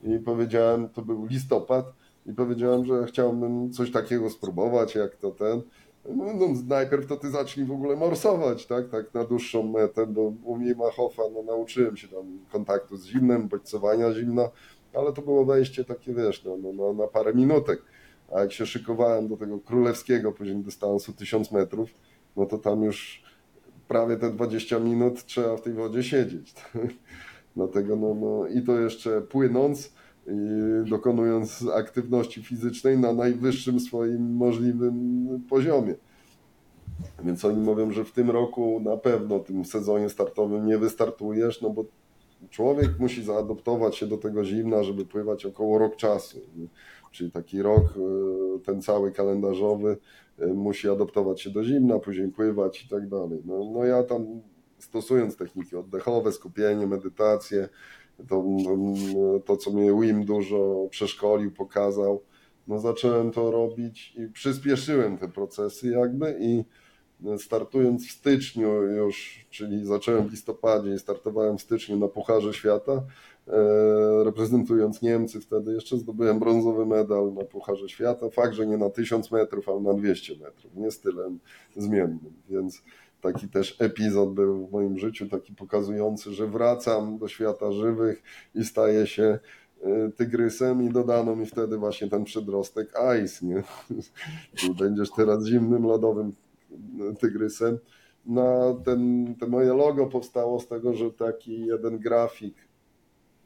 i 0.03 0.19
powiedziałem, 0.19 0.89
to 0.89 1.01
był 1.01 1.25
listopad 1.25 1.93
i 2.25 2.33
powiedziałem, 2.33 2.85
że 2.85 3.05
chciałbym 3.05 3.71
coś 3.71 3.91
takiego 3.91 4.29
spróbować, 4.29 4.95
jak 4.95 5.15
to 5.15 5.31
ten. 5.31 5.61
No, 6.15 6.33
no, 6.33 6.47
najpierw 6.67 7.07
to 7.07 7.17
ty 7.17 7.29
zacznij 7.29 7.65
w 7.65 7.71
ogóle 7.71 7.95
morsować, 7.95 8.65
tak, 8.65 8.89
tak 8.89 9.13
na 9.13 9.23
dłuższą 9.23 9.63
metę, 9.63 10.07
bo 10.07 10.33
u 10.43 10.57
mnie 10.57 10.75
Machofa, 10.75 11.23
no 11.33 11.43
nauczyłem 11.43 11.97
się 11.97 12.07
tam 12.07 12.39
kontaktu 12.51 12.97
z 12.97 13.05
zimnem, 13.05 13.47
bodźcowania 13.47 14.13
zimna, 14.13 14.49
ale 14.93 15.13
to 15.13 15.21
było 15.21 15.45
wejście 15.45 15.85
takie, 15.85 16.13
wiesz, 16.13 16.43
no, 16.43 16.57
no, 16.57 16.73
no, 16.73 16.93
na 16.93 17.07
parę 17.07 17.33
minutek. 17.33 17.81
A 18.35 18.39
jak 18.39 18.51
się 18.51 18.65
szykowałem 18.65 19.27
do 19.27 19.37
tego 19.37 19.59
królewskiego 19.59 20.31
później 20.31 20.55
dystansu 20.57 21.13
1000 21.13 21.51
metrów, 21.51 21.89
no 22.37 22.45
to 22.45 22.57
tam 22.57 22.83
już 22.83 23.23
prawie 23.87 24.17
te 24.17 24.31
20 24.31 24.79
minut 24.79 25.25
trzeba 25.25 25.57
w 25.57 25.61
tej 25.61 25.73
wodzie 25.73 26.03
siedzieć. 26.03 26.53
Dlatego 27.55 27.95
no, 27.95 28.15
no 28.15 28.47
i 28.47 28.61
to 28.61 28.79
jeszcze 28.79 29.21
płynąc 29.21 29.93
i 30.27 30.89
dokonując 30.89 31.65
aktywności 31.75 32.43
fizycznej 32.43 32.97
na 32.97 33.13
najwyższym 33.13 33.79
swoim 33.79 34.35
możliwym 34.35 35.27
poziomie. 35.49 35.95
Więc 37.23 37.45
oni 37.45 37.59
mówią, 37.61 37.91
że 37.91 38.05
w 38.05 38.11
tym 38.11 38.29
roku 38.29 38.81
na 38.85 38.97
pewno 38.97 39.39
tym 39.39 39.65
sezonie 39.65 40.09
startowym 40.09 40.65
nie 40.65 40.77
wystartujesz, 40.77 41.61
no 41.61 41.69
bo 41.69 41.85
człowiek 42.49 42.99
musi 42.99 43.23
zaadoptować 43.23 43.95
się 43.95 44.07
do 44.07 44.17
tego 44.17 44.45
zimna, 44.45 44.83
żeby 44.83 45.05
pływać 45.05 45.45
około 45.45 45.77
rok 45.77 45.95
czasu. 45.95 46.39
Czyli 47.11 47.31
taki 47.31 47.61
rok, 47.61 47.83
e, 47.83 48.59
ten 48.59 48.81
cały 48.81 49.11
kalendarzowy, 49.11 49.97
musi 50.37 50.89
adoptować 50.89 51.41
się 51.41 51.49
do 51.49 51.63
zimna, 51.63 51.99
później 51.99 52.27
pływać 52.27 52.83
i 52.85 52.89
tak 52.89 53.09
dalej. 53.09 53.41
No, 53.45 53.71
no 53.73 53.85
ja 53.85 54.03
tam 54.03 54.41
stosując 54.79 55.37
techniki 55.37 55.75
oddechowe, 55.75 56.31
skupienie, 56.31 56.87
medytację, 56.87 57.69
to, 58.27 58.43
to 59.45 59.57
co 59.57 59.71
mnie 59.71 60.01
Wim 60.01 60.25
dużo 60.25 60.87
przeszkolił, 60.89 61.51
pokazał, 61.51 62.23
no 62.67 62.79
zacząłem 62.79 63.31
to 63.31 63.51
robić 63.51 64.15
i 64.15 64.27
przyspieszyłem 64.27 65.17
te 65.17 65.27
procesy 65.27 65.87
jakby 65.87 66.37
i 66.39 66.63
startując 67.37 68.07
w 68.07 68.11
styczniu 68.11 68.83
już, 68.83 69.45
czyli 69.49 69.85
zacząłem 69.85 70.27
w 70.27 70.31
listopadzie 70.31 70.93
i 70.93 70.99
startowałem 70.99 71.57
w 71.57 71.61
styczniu 71.61 71.97
na 71.97 72.07
Pucharze 72.07 72.53
Świata, 72.53 73.03
e, 73.47 74.23
reprezentując 74.23 75.01
Niemcy 75.01 75.41
wtedy 75.41 75.73
jeszcze 75.73 75.97
zdobyłem 75.97 76.39
brązowy 76.39 76.85
medal 76.85 77.33
na 77.33 77.43
Pucharze 77.43 77.89
Świata, 77.89 78.29
fakt, 78.29 78.53
że 78.53 78.67
nie 78.67 78.77
na 78.77 78.89
1000 78.89 79.31
metrów, 79.31 79.69
ale 79.69 79.79
na 79.79 79.93
200 79.93 80.33
metrów, 80.33 80.75
nie 80.75 80.91
stylem 80.91 81.39
zmiennym, 81.75 82.33
więc 82.49 82.83
taki 83.21 83.49
też 83.49 83.75
epizod 83.79 84.33
był 84.33 84.67
w 84.67 84.71
moim 84.71 84.99
życiu, 84.99 85.29
taki 85.29 85.53
pokazujący, 85.53 86.33
że 86.33 86.47
wracam 86.47 87.17
do 87.17 87.27
świata 87.27 87.71
żywych 87.71 88.23
i 88.55 88.65
staję 88.65 89.07
się 89.07 89.39
e, 89.83 90.11
tygrysem 90.11 90.83
i 90.83 90.89
dodano 90.89 91.35
mi 91.35 91.45
wtedy 91.45 91.77
właśnie 91.77 92.09
ten 92.09 92.23
przedrostek 92.23 92.93
Ice, 93.23 93.45
nie? 93.45 93.63
Będziesz 94.79 95.11
teraz 95.11 95.45
zimnym, 95.45 95.83
lodowym 95.83 96.33
tygrysem. 97.19 97.77
Na 98.25 98.73
ten, 98.85 99.35
te 99.39 99.47
moje 99.47 99.73
logo 99.73 100.07
powstało 100.07 100.59
z 100.59 100.67
tego, 100.67 100.93
że 100.93 101.11
taki 101.11 101.65
jeden 101.65 101.99
grafik, 101.99 102.55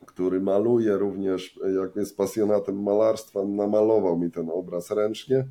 który 0.06 0.42
maluje 0.42 0.98
również, 0.98 1.60
jak 1.76 1.96
jest 1.96 2.18
pasjonatem 2.18 2.84
malarstwa, 2.84 3.44
namalował 3.46 4.18
mi 4.18 4.32
ten 4.32 4.50
obraz 4.50 4.92
ręcznie. 4.92 5.48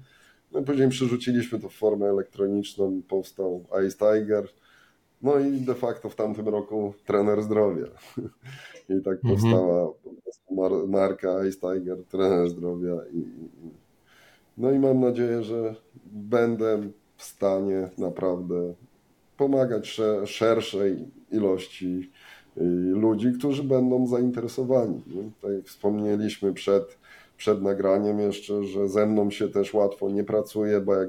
No 0.52 0.62
później 0.62 0.88
przerzuciliśmy 0.88 1.60
to 1.60 1.68
w 1.68 1.74
formę 1.74 2.06
elektroniczną, 2.06 3.02
powstał 3.08 3.64
Ice 3.86 3.96
Tiger. 3.96 4.48
No 5.22 5.38
i 5.38 5.60
de 5.60 5.74
facto 5.74 6.08
w 6.08 6.14
tamtym 6.14 6.48
roku 6.48 6.94
trener 7.06 7.42
zdrowia. 7.42 7.86
I 8.98 9.02
tak 9.02 9.14
mhm. 9.24 9.34
powstała 9.34 9.92
marka 10.86 11.46
Ice 11.46 11.58
Tiger, 11.60 12.04
trener 12.04 12.50
zdrowia. 12.50 12.94
I, 13.12 13.24
no 14.58 14.70
i 14.70 14.78
mam 14.78 15.00
nadzieję, 15.00 15.42
że 15.42 15.74
będę 16.12 16.90
w 17.20 17.24
stanie 17.24 17.88
naprawdę 17.98 18.74
pomagać 19.36 20.00
szerszej 20.26 21.08
ilości 21.32 22.10
y, 22.56 22.60
ludzi, 22.94 23.32
którzy 23.38 23.64
będą 23.64 24.06
zainteresowani. 24.06 25.02
Tak 25.42 25.50
jak 25.52 25.64
wspomnieliśmy 25.64 26.52
przed, 26.52 26.98
przed 27.36 27.62
nagraniem 27.62 28.20
jeszcze, 28.20 28.64
że 28.64 28.88
ze 28.88 29.06
mną 29.06 29.30
się 29.30 29.48
też 29.48 29.74
łatwo 29.74 30.10
nie 30.10 30.24
pracuje, 30.24 30.80
bo 30.80 30.94
jak 30.94 31.08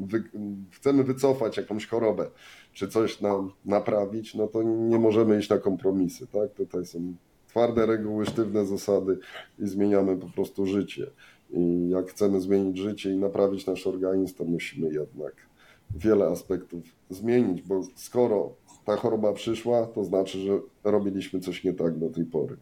wy, 0.00 0.22
chcemy 0.70 1.04
wycofać 1.04 1.56
jakąś 1.56 1.86
chorobę, 1.86 2.30
czy 2.72 2.88
coś 2.88 3.20
nam 3.20 3.52
naprawić, 3.64 4.34
no 4.34 4.46
to 4.46 4.62
nie 4.62 4.98
możemy 4.98 5.38
iść 5.38 5.48
na 5.50 5.58
kompromisy. 5.58 6.26
Tak? 6.26 6.50
Tutaj 6.54 6.86
są 6.86 7.14
twarde 7.48 7.86
reguły, 7.86 8.26
sztywne 8.26 8.66
zasady 8.66 9.18
i 9.58 9.66
zmieniamy 9.66 10.16
po 10.16 10.26
prostu 10.26 10.66
życie. 10.66 11.06
I 11.50 11.88
jak 11.88 12.10
chcemy 12.10 12.40
zmienić 12.40 12.78
życie 12.78 13.12
i 13.12 13.16
naprawić 13.16 13.66
nasz 13.66 13.86
organizm, 13.86 14.36
to 14.36 14.44
musimy 14.44 14.92
jednak 14.92 15.48
wiele 15.90 16.26
aspektów 16.26 16.84
zmienić, 17.10 17.62
bo 17.62 17.80
skoro 17.94 18.54
ta 18.84 18.96
choroba 18.96 19.32
przyszła, 19.32 19.86
to 19.86 20.04
znaczy, 20.04 20.38
że 20.38 20.60
robiliśmy 20.84 21.40
coś 21.40 21.64
nie 21.64 21.72
tak 21.72 21.98
do 21.98 22.10
tej 22.10 22.24
pory. 22.24 22.56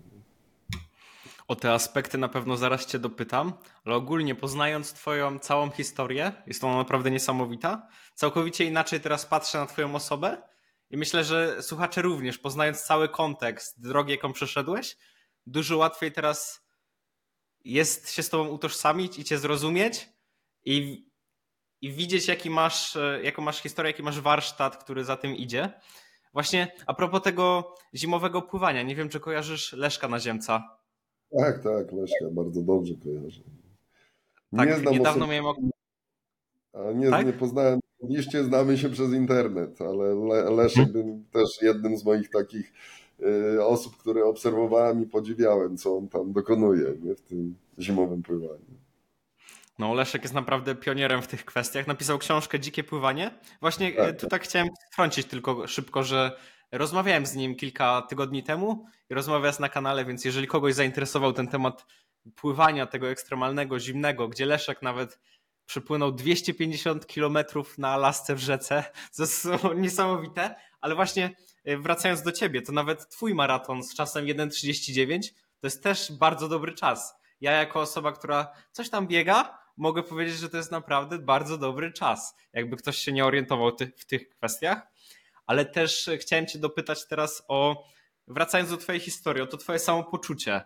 O 1.49 1.57
te 1.57 1.73
aspekty 1.73 2.19
na 2.19 2.29
pewno 2.29 2.57
zaraz 2.57 2.87
Cię 2.87 2.99
dopytam, 2.99 3.53
ale 3.85 3.97
ogólnie 3.97 4.35
poznając 4.35 4.93
Twoją 4.93 5.39
całą 5.39 5.71
historię, 5.71 6.33
jest 6.47 6.65
ona 6.65 6.77
naprawdę 6.77 7.11
niesamowita. 7.11 7.89
Całkowicie 8.15 8.65
inaczej 8.65 9.01
teraz 9.01 9.27
patrzę 9.27 9.59
na 9.59 9.67
Twoją 9.67 9.95
osobę 9.95 10.43
i 10.91 10.97
myślę, 10.97 11.25
że 11.25 11.63
słuchacze 11.63 12.03
również, 12.03 12.39
poznając 12.39 12.83
cały 12.83 13.09
kontekst 13.09 13.81
drogi, 13.81 14.13
jaką 14.13 14.33
przeszedłeś, 14.33 14.97
dużo 15.47 15.77
łatwiej 15.77 16.13
teraz 16.13 16.66
jest 17.67 18.13
się 18.13 18.23
z 18.23 18.29
tobą 18.29 18.49
utożsamić 18.49 19.19
i 19.19 19.25
cię 19.25 19.39
zrozumieć 19.39 20.09
i, 20.65 21.07
i 21.81 21.93
widzieć, 21.93 22.29
jaki 22.29 22.51
masz, 22.51 22.97
e, 22.97 23.21
jaką 23.23 23.43
masz 23.43 23.63
historię, 23.63 23.91
jaki 23.91 24.03
masz 24.03 24.21
warsztat, 24.21 24.77
który 24.77 25.05
za 25.05 25.17
tym 25.17 25.37
idzie. 25.37 25.73
Właśnie 26.33 26.73
a 26.87 26.95
propos 26.95 27.23
tego 27.23 27.75
zimowego 27.95 28.43
pływania, 28.43 28.83
nie 28.83 28.97
wiem, 28.97 29.09
czy 29.09 29.21
kojarzysz 29.21 29.73
Leszka 29.73 30.09
Naziemca. 30.09 30.79
Tak, 31.39 31.63
tak, 31.63 31.93
Leszka, 31.93 32.25
bardzo 32.31 32.63
dobrze 32.63 32.95
kojarzę. 32.95 33.43
Nie 34.53 34.67
tak, 34.67 34.81
znam 34.81 34.95
niedawno 34.95 35.25
osob... 35.25 35.31
miałem... 35.31 35.71
A 36.73 36.93
nie, 36.93 37.11
tak? 37.11 37.27
nie 37.27 37.33
poznałem, 37.33 37.81
oczywiście 38.01 38.45
znamy 38.45 38.79
się 38.79 38.91
przez 38.91 39.13
internet, 39.13 39.81
ale 39.81 40.15
Le 40.15 40.51
Leszek 40.51 40.93
był 40.93 41.25
też 41.33 41.63
jednym 41.63 41.99
z 41.99 42.05
moich 42.05 42.31
takich 42.31 42.73
osób, 43.61 43.97
które 43.97 44.25
obserwowałem 44.25 45.03
i 45.03 45.07
podziwiałem, 45.07 45.77
co 45.77 45.97
on 45.97 46.09
tam 46.09 46.33
dokonuje 46.33 46.95
nie, 47.03 47.15
w 47.15 47.23
tym 47.23 47.55
zimowym 47.79 48.23
pływaniu. 48.23 48.77
No, 49.79 49.95
Leszek 49.95 50.23
jest 50.23 50.35
naprawdę 50.35 50.75
pionierem 50.75 51.23
w 51.23 51.27
tych 51.27 51.45
kwestiach. 51.45 51.87
Napisał 51.87 52.19
książkę 52.19 52.61
Dzikie 52.61 52.85
Pływanie. 52.85 53.39
Właśnie 53.61 53.93
tak, 53.93 54.17
tu 54.17 54.21
tak, 54.21 54.31
tak 54.31 54.43
chciałem 54.43 54.69
wtrącić 54.93 55.27
tylko 55.27 55.67
szybko, 55.67 56.03
że 56.03 56.39
rozmawiałem 56.73 57.27
z 57.27 57.35
nim 57.35 57.57
kilka 57.57 58.03
tygodni 58.03 58.43
temu 58.43 58.87
i 59.11 59.15
rozmawia 59.15 59.53
na 59.61 59.69
kanale, 59.69 60.05
więc 60.05 60.25
jeżeli 60.25 60.47
kogoś 60.47 60.75
zainteresował 60.75 61.33
ten 61.33 61.49
temat 61.49 61.87
pływania 62.35 62.87
tego 62.87 63.09
ekstremalnego, 63.09 63.81
zimnego, 63.81 64.29
gdzie 64.29 64.47
Leszek 64.47 64.83
nawet 64.83 65.19
przepłynął 65.67 66.13
250 66.13 67.07
kilometrów 67.07 67.79
na 67.79 67.97
lasce 67.97 68.35
w 68.35 68.39
rzece, 68.39 68.85
to 69.17 69.23
jest 69.23 69.49
niesamowite, 69.77 70.55
ale 70.81 70.95
właśnie 70.95 71.31
wracając 71.67 72.23
do 72.23 72.33
ciebie, 72.33 72.63
to 72.63 72.73
nawet 72.73 73.09
twój 73.09 73.35
maraton 73.35 73.83
z 73.83 73.95
czasem 73.95 74.25
1.39 74.25 75.21
to 75.61 75.67
jest 75.67 75.83
też 75.83 76.13
bardzo 76.13 76.49
dobry 76.49 76.73
czas. 76.73 77.15
Ja 77.41 77.53
jako 77.53 77.81
osoba, 77.81 78.13
która 78.13 78.53
coś 78.73 78.91
tam 78.91 79.07
biega, 79.07 79.59
mogę 79.77 80.03
powiedzieć, 80.03 80.37
że 80.39 80.49
to 80.49 80.57
jest 80.57 80.71
naprawdę 80.71 81.19
bardzo 81.19 81.59
dobry 81.59 81.93
czas. 81.93 82.37
Jakby 82.53 82.77
ktoś 82.77 82.99
się 82.99 83.13
nie 83.13 83.25
orientował 83.25 83.73
ty 83.73 83.93
w 83.97 84.07
tych 84.07 84.29
kwestiach. 84.29 84.83
Ale 85.47 85.65
też 85.65 86.11
chciałem 86.21 86.47
cię 86.47 86.59
dopytać 86.59 87.09
teraz 87.09 87.43
o, 87.49 87.85
wracając 88.27 88.71
do 88.71 88.77
twojej 88.77 89.01
historii, 89.01 89.43
o 89.43 89.47
to 89.47 89.57
twoje 89.57 89.79
samopoczucie. 89.79 90.63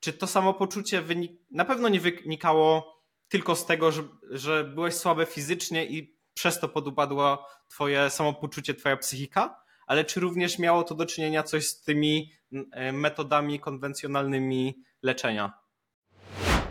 Czy 0.00 0.12
to 0.12 0.26
samopoczucie 0.26 1.02
wynik- 1.02 1.36
na 1.50 1.64
pewno 1.64 1.88
nie 1.88 2.00
wynikało 2.00 2.98
tylko 3.28 3.56
z 3.56 3.66
tego, 3.66 3.92
że, 3.92 4.02
że 4.30 4.64
byłeś 4.64 4.94
słaby 4.94 5.26
fizycznie 5.26 5.86
i 5.86 6.18
przez 6.34 6.60
to 6.60 6.68
podupadło 6.68 7.46
twoje 7.68 8.10
samopoczucie, 8.10 8.74
twoja 8.74 8.96
psychika? 8.96 9.62
Ale 9.88 10.04
czy 10.04 10.20
również 10.20 10.58
miało 10.58 10.84
to 10.84 10.94
do 10.94 11.06
czynienia 11.06 11.42
coś 11.42 11.66
z 11.66 11.82
tymi 11.82 12.32
e, 12.72 12.92
metodami 12.92 13.60
konwencjonalnymi 13.60 14.82
leczenia? 15.02 15.52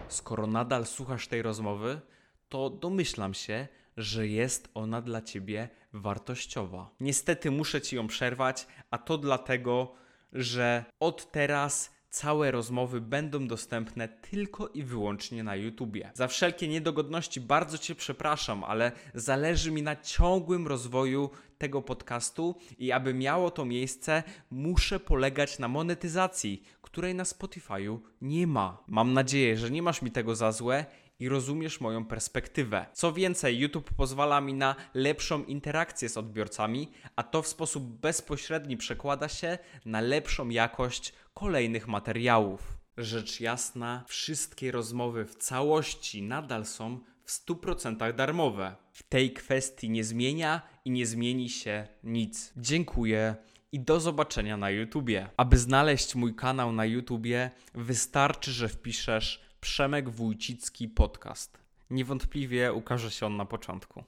Skoro 0.07 0.47
nadal 0.47 0.85
słuchasz 0.85 1.27
tej 1.27 1.41
rozmowy, 1.41 2.01
to 2.49 2.69
domyślam 2.69 3.33
się, 3.33 3.67
że 3.97 4.27
jest 4.27 4.69
ona 4.73 5.01
dla 5.01 5.21
ciebie 5.21 5.69
wartościowa. 5.93 6.89
Niestety 6.99 7.51
muszę 7.51 7.81
ci 7.81 7.95
ją 7.95 8.07
przerwać, 8.07 8.67
a 8.91 8.97
to 8.97 9.17
dlatego, 9.17 9.95
że 10.33 10.85
od 10.99 11.31
teraz 11.31 11.97
Całe 12.09 12.51
rozmowy 12.51 13.01
będą 13.01 13.47
dostępne 13.47 14.07
tylko 14.07 14.67
i 14.67 14.83
wyłącznie 14.83 15.43
na 15.43 15.55
YouTubie. 15.55 16.11
Za 16.13 16.27
wszelkie 16.27 16.67
niedogodności 16.67 17.41
bardzo 17.41 17.77
Cię 17.77 17.95
przepraszam, 17.95 18.63
ale 18.63 18.91
zależy 19.13 19.71
mi 19.71 19.81
na 19.81 19.95
ciągłym 19.95 20.67
rozwoju 20.67 21.29
tego 21.57 21.81
podcastu 21.81 22.55
i 22.77 22.91
aby 22.91 23.13
miało 23.13 23.51
to 23.51 23.65
miejsce, 23.65 24.23
muszę 24.51 24.99
polegać 24.99 25.59
na 25.59 25.67
monetyzacji, 25.67 26.63
której 26.81 27.15
na 27.15 27.23
Spotify'u 27.23 27.99
nie 28.21 28.47
ma. 28.47 28.83
Mam 28.87 29.13
nadzieję, 29.13 29.57
że 29.57 29.71
nie 29.71 29.81
masz 29.81 30.01
mi 30.01 30.11
tego 30.11 30.35
za 30.35 30.51
złe 30.51 30.85
i 31.19 31.29
rozumiesz 31.29 31.81
moją 31.81 32.05
perspektywę. 32.05 32.85
Co 32.93 33.13
więcej, 33.13 33.59
YouTube 33.59 33.93
pozwala 33.93 34.41
mi 34.41 34.53
na 34.53 34.75
lepszą 34.93 35.43
interakcję 35.43 36.09
z 36.09 36.17
odbiorcami, 36.17 36.91
a 37.15 37.23
to 37.23 37.41
w 37.41 37.47
sposób 37.47 37.83
bezpośredni 37.83 38.77
przekłada 38.77 39.27
się 39.27 39.57
na 39.85 40.01
lepszą 40.01 40.49
jakość 40.49 41.13
kolejnych 41.33 41.87
materiałów. 41.87 42.77
Rzecz 42.97 43.39
jasna, 43.39 44.03
wszystkie 44.07 44.71
rozmowy 44.71 45.25
w 45.25 45.35
całości 45.35 46.21
nadal 46.21 46.65
są 46.65 46.99
w 47.27 47.45
100% 47.45 48.15
darmowe. 48.15 48.75
W 48.91 49.03
tej 49.03 49.33
kwestii 49.33 49.89
nie 49.89 50.03
zmienia 50.03 50.61
i 50.85 50.91
nie 50.91 51.05
zmieni 51.05 51.49
się 51.49 51.87
nic. 52.03 52.53
Dziękuję 52.57 53.35
i 53.71 53.79
do 53.79 53.99
zobaczenia 53.99 54.57
na 54.57 54.69
YouTubie. 54.69 55.29
Aby 55.37 55.57
znaleźć 55.57 56.15
mój 56.15 56.35
kanał 56.35 56.71
na 56.71 56.85
YouTubie, 56.85 57.51
wystarczy, 57.73 58.51
że 58.51 58.69
wpiszesz 58.69 59.41
Przemek 59.61 60.09
Wójcicki 60.09 60.87
Podcast. 60.87 61.57
Niewątpliwie 61.89 62.73
ukaże 62.73 63.11
się 63.11 63.25
on 63.25 63.37
na 63.37 63.45
początku. 63.45 64.03